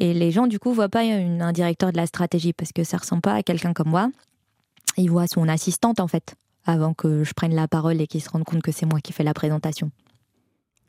[0.00, 2.98] Et les gens, du coup, voient pas un directeur de la stratégie parce que ça
[2.98, 4.10] ressemble pas à quelqu'un comme moi.
[4.96, 6.34] Ils voient son assistante, en fait,
[6.66, 9.12] avant que je prenne la parole et qu'ils se rendent compte que c'est moi qui
[9.12, 9.90] fais la présentation.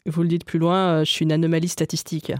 [0.06, 2.32] Vous le dites plus loin, euh, je suis une anomalie statistique.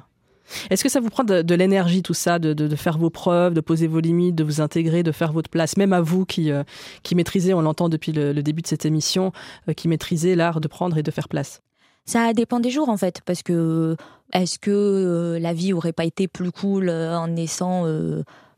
[0.70, 3.88] Est-ce que ça vous prend de, l'énergie tout ça, de, faire vos preuves, de poser
[3.88, 6.64] vos limites, de vous intégrer, de faire votre place, même à vous qui, euh,
[7.04, 9.32] qui maîtrisez, on l'entend depuis le, début de cette émission,
[9.68, 11.62] euh, qui maîtrisez l'art de prendre et de faire place.
[12.06, 13.95] Ça dépend des jours en fait, parce que
[14.34, 17.86] est-ce que euh, la vie aurait pas été plus cool en naissant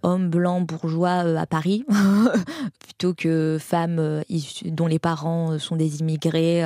[0.04, 1.86] homme blanc bourgeois à Paris?
[2.80, 4.24] Plutôt que femme
[4.66, 6.64] dont les parents sont des immigrés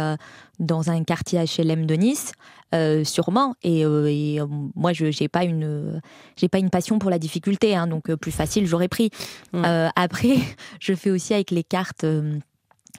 [0.59, 2.31] dans un quartier HLM de Nice
[2.73, 3.55] euh, sûrement.
[3.63, 6.01] Et, euh, euh, moi, je n'ai pas une,
[6.35, 9.11] j'ai pas une passion pour la difficulté, hein, donc plus facile, j'aurais pris.
[9.53, 10.37] après,
[10.79, 12.05] je fais aussi avec les cartes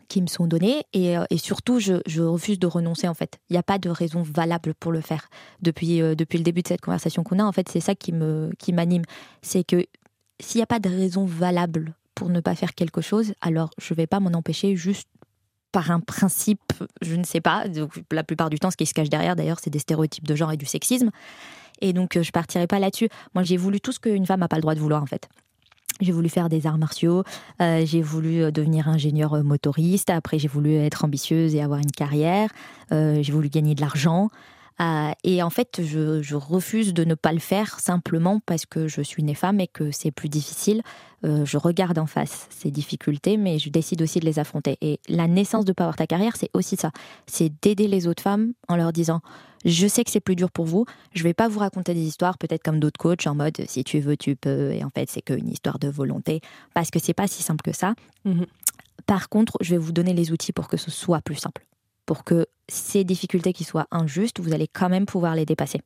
[0.08, 3.38] qui me sont données et, surtout je, refuse de renoncer en fait.
[3.50, 5.28] Il n'y a pas de raison valable pour le faire.
[5.60, 8.50] Depuis, depuis le début de cette conversation qu'on a, en fait, c'est ça qui me
[8.58, 9.02] qui m'anime.
[9.42, 9.84] C'est que
[10.40, 13.92] s'il n'y a pas de raison valable pour ne pas faire quelque chose, alors je
[13.92, 15.08] ne vais pas m'en empêcher juste
[15.76, 16.72] par un principe,
[17.02, 17.68] je ne sais pas.
[17.68, 20.34] Donc, la plupart du temps, ce qui se cache derrière, d'ailleurs, c'est des stéréotypes de
[20.34, 21.10] genre et du sexisme.
[21.82, 23.10] Et donc, euh, je partirai pas là-dessus.
[23.34, 25.28] Moi, j'ai voulu tout ce qu'une femme n'a pas le droit de vouloir, en fait.
[26.00, 27.24] J'ai voulu faire des arts martiaux,
[27.60, 31.92] euh, j'ai voulu euh, devenir ingénieur motoriste, après j'ai voulu être ambitieuse et avoir une
[31.92, 32.48] carrière,
[32.90, 34.30] j'ai voulu gagner de l'argent.
[35.24, 39.00] Et en fait, je, je, refuse de ne pas le faire simplement parce que je
[39.00, 40.82] suis née femme et que c'est plus difficile.
[41.24, 44.76] Euh, je regarde en face ces difficultés, mais je décide aussi de les affronter.
[44.82, 46.90] Et la naissance de Power Ta Carrière, c'est aussi ça.
[47.26, 49.20] C'est d'aider les autres femmes en leur disant
[49.64, 50.84] je sais que c'est plus dur pour vous.
[51.12, 53.98] Je vais pas vous raconter des histoires, peut-être comme d'autres coachs, en mode si tu
[53.98, 54.72] veux, tu peux.
[54.72, 56.40] Et en fait, c'est qu'une histoire de volonté,
[56.74, 57.94] parce que c'est pas si simple que ça.
[58.24, 58.46] Mhm.
[59.06, 61.66] Par contre, je vais vous donner les outils pour que ce soit plus simple,
[62.04, 65.80] pour que ces difficultés qui soient injustes, vous allez quand même pouvoir les dépasser.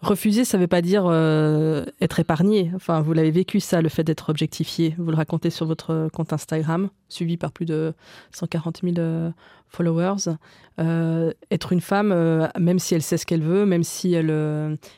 [0.00, 2.70] Refuser, ça ne veut pas dire euh, être épargné.
[2.76, 4.94] Enfin, vous l'avez vécu ça, le fait d'être objectifié.
[4.96, 7.94] Vous le racontez sur votre compte Instagram, suivi par plus de
[8.32, 9.30] 140 000 euh,
[9.68, 10.36] followers.
[10.80, 14.30] Euh, être une femme, même si elle sait ce qu'elle veut, même si elle,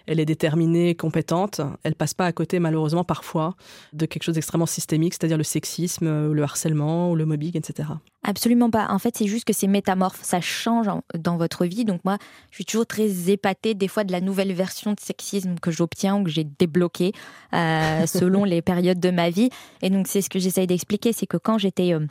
[0.07, 3.55] elle est déterminée, compétente, elle passe pas à côté, malheureusement, parfois,
[3.95, 7.89] de quelque chose d'extrêmement systémique, c'est-à-dire le sexisme, le harcèlement, le mobbing, etc.
[8.23, 8.87] Absolument pas.
[8.91, 10.19] En fait, c'est juste que c'est métamorphe.
[10.23, 11.87] Ça change dans votre vie.
[11.87, 12.19] Donc moi,
[12.51, 16.19] je suis toujours très épatée des fois de la nouvelle version de sexisme que j'obtiens
[16.19, 17.13] ou que j'ai débloqué
[17.55, 19.49] euh, selon les périodes de ma vie.
[19.81, 22.07] Et donc c'est ce que j'essaye d'expliquer, c'est que quand j'étais euh,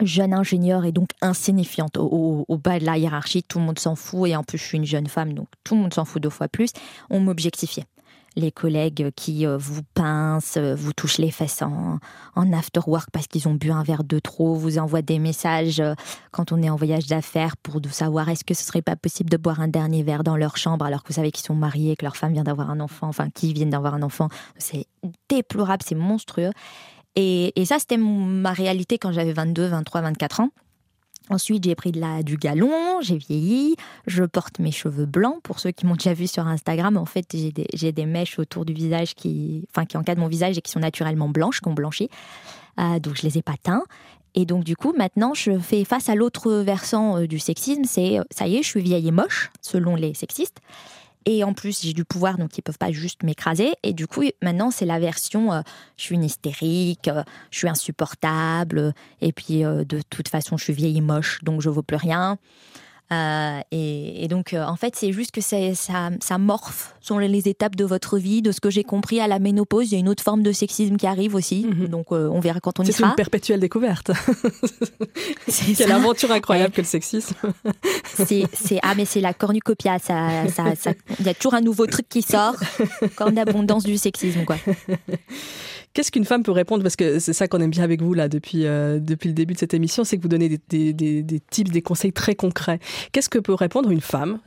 [0.00, 3.94] jeune ingénieure et donc insignifiante au, au, bas de la hiérarchie, tout le monde s'en
[3.94, 6.22] fout et en plus je suis une jeune femme, donc tout le monde s'en fout
[6.22, 6.70] deux fois plus,
[7.10, 7.86] on m'objectifiait
[8.36, 11.98] les collègues qui euh, vous pincent, euh, vous touchent les fesses en,
[12.34, 15.80] en after work parce qu'ils ont bu un verre de trop, vous envoient des messages
[15.80, 15.94] euh,
[16.32, 19.36] quand on est en voyage d'affaires pour savoir est-ce que ce serait pas possible de
[19.36, 22.04] boire un dernier verre dans leur chambre alors que vous savez qu'ils sont mariés, que
[22.04, 24.28] leur femme vient d'avoir un enfant, enfin qu'ils viennent d'avoir un enfant.
[24.58, 24.86] C'est
[25.28, 26.50] déplorable, c'est monstrueux.
[27.16, 30.50] Et, ça, c'était ma réalité quand j'avais 22, 23, 24 ans.
[31.30, 35.40] Ensuite, j'ai pris de la, du galon, j'ai vieilli, je porte mes cheveux blancs.
[35.42, 37.34] Pour ceux qui m'ont déjà vu sur Instagram, en fait,
[37.72, 40.80] j'ai des, mèches autour du visage qui, enfin, qui encadrent mon visage et qui sont
[40.80, 42.10] naturellement blanches, qui ont blanchi.
[42.78, 43.84] Euh, donc, je les ai pas teints.
[44.34, 47.84] Et donc, du coup, maintenant, je fais face à l'autre versant euh, du sexisme.
[47.84, 50.60] C'est, ça y est, je suis vieille et moche, selon les sexistes.
[51.26, 53.72] Et en plus, j'ai du pouvoir, donc ils peuvent pas juste m'écraser.
[53.82, 55.62] Et du coup, maintenant, c'est la version euh,
[55.96, 60.64] je suis une hystérique, euh, je suis insupportable, et puis euh, de toute façon, je
[60.64, 62.38] suis vieille et moche, donc je vaux plus rien.
[63.12, 67.76] Euh, et, donc, euh, en fait, c'est juste que ça, ça morphe sur les étapes
[67.76, 68.42] de votre vie.
[68.42, 70.52] De ce que j'ai compris à la ménopause, il y a une autre forme de
[70.52, 71.66] sexisme qui arrive aussi.
[71.66, 71.88] Mhm.
[71.88, 72.98] Donc, euh, on verra quand on y sera.
[72.98, 74.10] C'est une perpétuelle découverte.
[75.48, 77.34] c'est Quelle aventure incroyable que le sexisme.
[78.26, 78.48] c'est,
[78.82, 79.98] ah, mais c'est la cornucopia.
[79.98, 82.56] Ça, ça, il y a toujours un nouveau truc qui sort,
[83.16, 84.56] comme l'abondance du sexisme, quoi.
[85.94, 88.28] Qu'est-ce qu'une femme peut répondre Parce que c'est ça qu'on aime bien avec vous là
[88.28, 91.40] depuis, depuis le début de cette émission, c'est que vous donnez des, des, des, des
[91.40, 92.80] tips, des conseils très concrets.
[93.12, 94.40] Qu'est-ce que peut répondre une femme?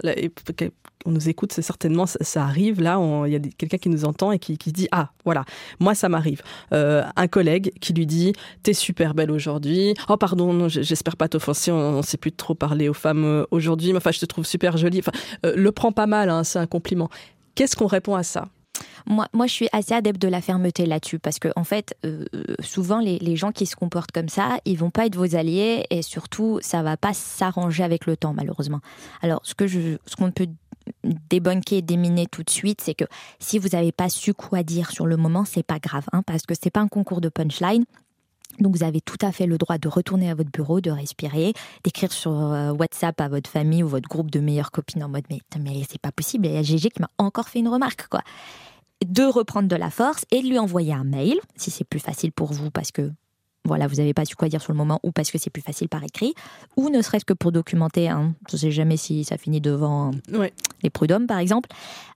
[1.06, 4.40] On nous écoute, certainement, ça, arrive, là, il y a quelqu'un qui nous entend et
[4.40, 5.46] qui, qui dit, ah, voilà,
[5.80, 6.42] moi ça m'arrive.
[6.74, 8.34] Euh, un collègue qui lui dit,
[8.64, 12.90] t'es super belle aujourd'hui, oh pardon, j'espère pas t'offenser, on ne sait plus trop parler
[12.90, 15.14] aux femmes euh, aujourd'hui, mais enfin je te trouve super jolie, enfin,
[15.46, 17.10] euh, le prends pas mal, hein, c'est un compliment.
[17.56, 18.50] Qu'est-ce qu'on répond à ça?
[19.06, 22.26] Moi, moi, je suis assez adepte de la fermeté là-dessus parce que, en fait, euh,
[22.60, 26.02] souvent, les, gens qui se comportent comme ça, ils vont pas être vos alliés et
[26.02, 28.80] surtout, ça va pas s'arranger avec le temps, malheureusement.
[29.22, 30.48] Alors, ce que je, qu'on peut
[31.04, 33.06] débunker, déminer tout de suite, c'est que
[33.40, 36.44] si vous n'avez pas su quoi dire sur le moment, c'est pas grave, hein, parce
[36.46, 37.86] que c'est pas un concours de punchline.
[38.60, 41.54] Donc vous avez tout à fait le droit de retourner à votre bureau, de respirer,
[41.84, 45.26] d'écrire sur euh, WhatsApp à votre famille ou votre groupe de meilleures copines en mode
[45.30, 48.08] mais, mais c'est pas possible, il y a GG qui m'a encore fait une remarque
[48.08, 48.22] quoi
[49.06, 52.32] de reprendre de la force et de lui envoyer un mail, si c'est plus facile
[52.32, 53.12] pour vous parce que
[53.68, 55.62] voilà, vous n'avez pas su quoi dire sur le moment ou parce que c'est plus
[55.62, 56.34] facile par écrit,
[56.76, 60.12] ou ne serait-ce que pour documenter, hein, je ne sais jamais si ça finit devant
[60.84, 61.70] les prud'hommes par exemple,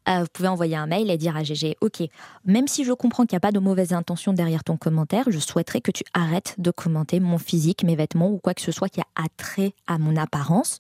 [0.10, 2.04] euh, vous pouvez envoyer un mail et dire à GG, ok,
[2.46, 5.40] même si je comprends qu'il n'y a pas de mauvaise intention derrière ton commentaire, je
[5.40, 8.90] souhaiterais que tu arrêtes de commenter mon physique, mes vêtements ou quoi que ce soit
[8.90, 10.80] qui a attrait à mon apparence,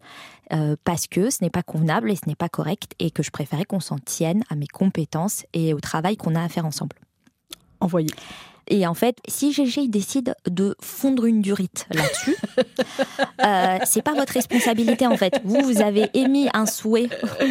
[0.53, 3.31] euh, parce que ce n'est pas convenable et ce n'est pas correct et que je
[3.31, 6.95] préférais qu'on s'en tienne à mes compétences et au travail qu'on a à faire ensemble.
[7.79, 8.09] Envoyez.
[8.71, 12.37] Et en fait, si GG décide de fondre une durite là-dessus,
[13.45, 15.41] euh, c'est pas votre responsabilité en fait.
[15.43, 17.09] Vous, vous avez émis un souhait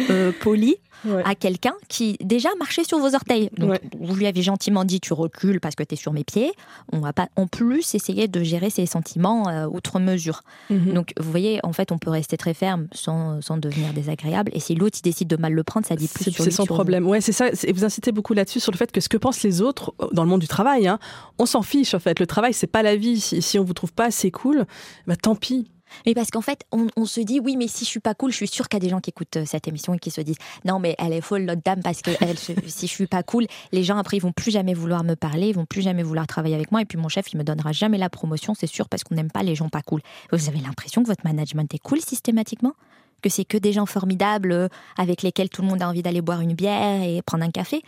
[0.09, 0.77] euh, poli
[1.25, 3.49] à quelqu'un qui déjà marchait sur vos orteils.
[3.57, 6.51] Donc, vous lui avez gentiment dit tu recules parce que tu es sur mes pieds.
[6.91, 10.43] On va pas en plus essayer de gérer ses sentiments euh, outre mesure.
[10.69, 10.93] Mhm.
[10.93, 14.51] Donc, vous voyez, en fait, on peut rester très ferme sans, sans devenir désagréable.
[14.53, 16.65] Et si l'autre il décide de mal le prendre, ça dit plus sur C'est son
[16.65, 17.07] problème.
[17.07, 17.49] Ouais, c'est ça.
[17.63, 20.07] Et vous incitez beaucoup là-dessus sur le fait que ce que pensent les autres euh,
[20.11, 20.99] dans le monde du travail, hein,
[21.37, 22.19] on s'en fiche en fait.
[22.19, 23.19] Le travail, c'est pas la vie.
[23.19, 24.65] Si, si on vous trouve pas assez cool,
[25.07, 25.67] bah tant pis.
[26.05, 28.37] Mais parce qu'en fait, on, se dit, oui, mais si je suis pas cool, je
[28.37, 30.21] suis sûre qu'il y a des gens qui écoutent euh, cette émission et qui se
[30.21, 32.11] disent, non, mais elle est folle, l'autre dame, parce que
[32.67, 35.49] si je suis pas cool, les gens après, ils vont plus jamais vouloir me parler,
[35.49, 37.71] ils vont plus jamais vouloir travailler avec moi, et puis mon chef, il me donnera
[37.71, 40.01] jamais la promotion, c'est sûr, parce qu'on n'aime pas les gens pas cool.
[40.31, 42.73] Vous avez l'impression que votre management est cool systématiquement?
[43.21, 44.67] Que c'est que des gens formidables euh,
[44.97, 47.81] avec lesquels tout le monde a envie d'aller boire une bière et prendre un café?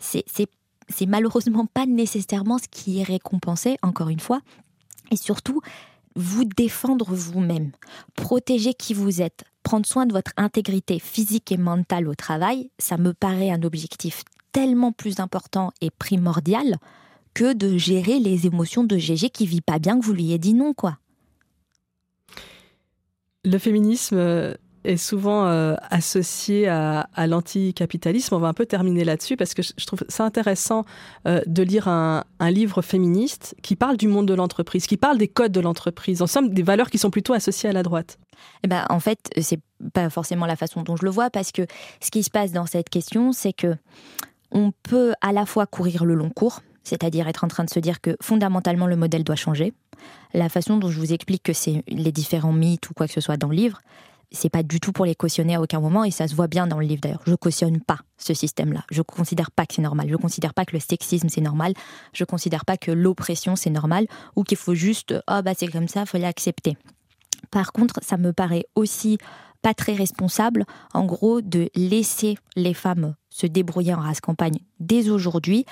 [0.00, 0.24] C'est
[0.88, 4.40] c'est malheureusement pas nécessairement ce qui est récompensé, encore une fois.
[5.10, 5.60] Et surtout,
[6.16, 7.72] vous défendre vous-même,
[8.14, 12.96] protéger qui vous êtes, prendre soin de votre intégrité physique et mentale au travail, ça
[12.96, 16.76] me paraît un objectif tellement plus important et primordial
[17.34, 20.38] que de gérer les émotions de GG qui vit pas bien que vous lui ayez
[20.38, 20.98] dit non, quoi.
[23.44, 24.54] Le féminisme euh,
[24.84, 28.34] est souvent euh, associé à, l'anticapitalisme.
[28.34, 30.84] On va un peu terminer là-dessus parce que je, trouve ça intéressant
[31.26, 35.28] euh, de lire un, livre féministe qui parle du monde de l'entreprise, qui parle des
[35.28, 38.18] codes de l'entreprise, en somme des valeurs qui sont plutôt associées à la droite.
[38.64, 39.60] Eh ben, en fait, c'est
[39.92, 41.66] pas forcément la façon dont je le vois parce que
[42.00, 43.74] ce qui se passe dans cette question, c'est que
[44.50, 47.80] on peut à la fois courir le long cours, c'est-à-dire être en train de se
[47.80, 49.74] dire que fondamentalement le modèle doit changer.
[50.32, 53.20] La façon dont je vous explique que c'est les différents mythes ou quoi que ce
[53.20, 53.80] soit dans le livre,
[54.30, 56.66] c'est pas du tout pour les cautionner à aucun moment et ça se voit bien
[56.66, 57.22] dans le livre d'ailleurs.
[57.26, 58.84] Je cautionne pas ce système-là.
[58.90, 60.08] Je considère pas que c'est normal.
[60.10, 61.74] Je considère pas que le sexisme c'est normal.
[62.12, 64.06] Je considère pas que l'oppression c'est normal
[64.36, 66.76] ou qu'il faut juste oh bah c'est comme ça, faut l'accepter.
[67.50, 69.18] Par contre, ça me paraît aussi
[69.62, 70.64] pas très responsable,
[70.94, 75.64] en gros, de laisser les femmes se débrouiller en race campagne dès aujourd'hui,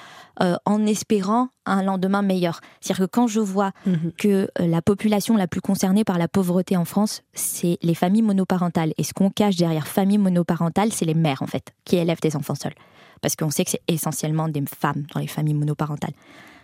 [0.43, 2.61] euh, en espérant un lendemain meilleur.
[2.81, 4.13] C'est-à-dire que quand je vois mhm.
[4.19, 4.29] que
[4.61, 8.93] euh, la population la plus concernée par la pauvreté en France, c'est les familles monoparentales,
[8.99, 12.37] et ce qu'on cache derrière famille monoparentale, c'est les mères, en fait, qui élèvent des
[12.37, 12.75] enfants seuls.
[13.23, 16.15] Parce qu'on sait que c'est essentiellement des femmes dans les familles monoparentales.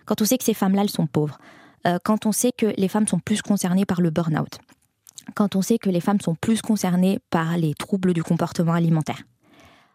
[0.04, 1.38] Quand on sait que ces femmes-là, elles sont pauvres,
[1.86, 4.58] euh, quand on sait que les femmes sont plus concernées par le burn-out,
[5.34, 9.22] quand on sait que les femmes sont plus concernées par les troubles du comportement alimentaire.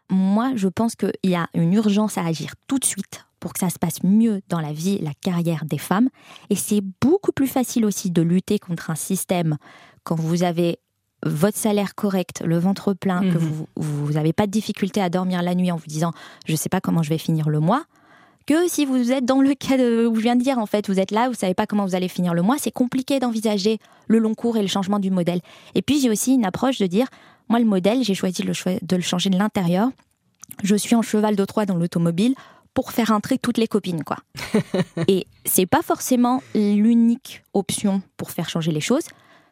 [0.09, 3.59] Moi, je pense qu'il y a une urgence à agir tout de suite pour que
[3.59, 6.09] ça se passe mieux dans la vie, la carrière des femmes.
[6.49, 9.57] Et c'est beaucoup plus facile aussi de lutter contre un système
[10.03, 10.79] quand vous avez
[11.25, 13.65] votre salaire correct, le ventre plein, que mhm.
[13.75, 16.11] vous n'avez pas de difficulté à dormir la nuit en vous disant
[16.45, 17.83] je ne sais pas comment je vais finir le mois,
[18.45, 20.99] que si vous êtes dans le cas où je viens de dire, en fait, vous
[20.99, 23.77] êtes là, vous savez pas comment vous allez finir le mois, c'est compliqué d'envisager
[24.07, 25.41] le long cours et le changement du modèle.
[25.75, 27.07] Et puis j'ai aussi une approche de dire,
[27.49, 29.89] moi le modèle, j'ai choisi de le changer de l'intérieur.
[30.63, 32.35] Je suis en cheval de Troie dans l'automobile
[32.73, 34.17] pour faire entrer toutes les copines, quoi.
[35.07, 39.05] et c'est pas forcément l'unique option pour faire changer les choses.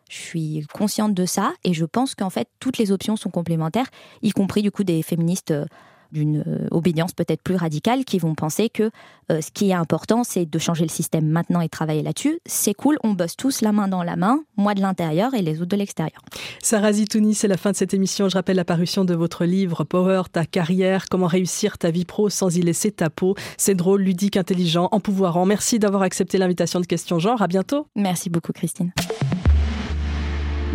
[0.09, 3.87] Je suis consciente de ça et je pense qu'en fait toutes les options sont complémentaires,
[4.21, 5.65] y compris du coup des féministes euh,
[6.11, 8.91] d'une euh, obédience peut-être plus radicale qui vont penser que
[9.31, 12.39] euh, ce qui est important, c'est de changer le système maintenant et travailler là-dessus.
[12.45, 15.61] C'est cool, on bosse tous la main dans la main, moi de l'intérieur et les
[15.61, 16.21] autres de l'extérieur.
[16.61, 18.29] Sarah Zitouni, c'est la fin de cette émission.
[18.29, 22.29] Je rappelle la parution de votre livre Power, ta carrière, comment réussir ta vie pro
[22.29, 23.35] sans y laisser ta peau.
[23.57, 25.45] C'est drôle, ludique, intelligent, empouvoirant.
[25.45, 27.41] Merci d'avoir accepté l'invitation de Question Genre.
[27.41, 27.87] À bientôt.
[27.95, 28.91] Merci beaucoup, Christine.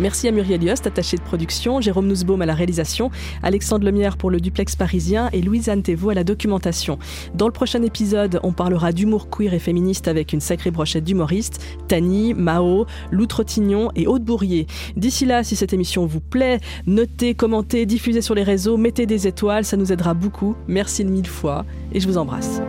[0.01, 3.11] Merci à Muriel Yost, attachée de production, Jérôme Nussbaum à la réalisation,
[3.43, 6.97] Alexandre Lemierre pour le duplex parisien et Louise-Anne Thévaux à la documentation.
[7.35, 11.63] Dans le prochain épisode, on parlera d'humour queer et féministe avec une sacrée brochette d'humoristes,
[11.87, 14.65] Tani, Mao, Lou Trottignon et Aude Bourrier.
[14.97, 19.27] D'ici là, si cette émission vous plaît, notez, commentez, diffusez sur les réseaux, mettez des
[19.27, 20.55] étoiles, ça nous aidera beaucoup.
[20.67, 22.59] Merci mille fois et je vous embrasse.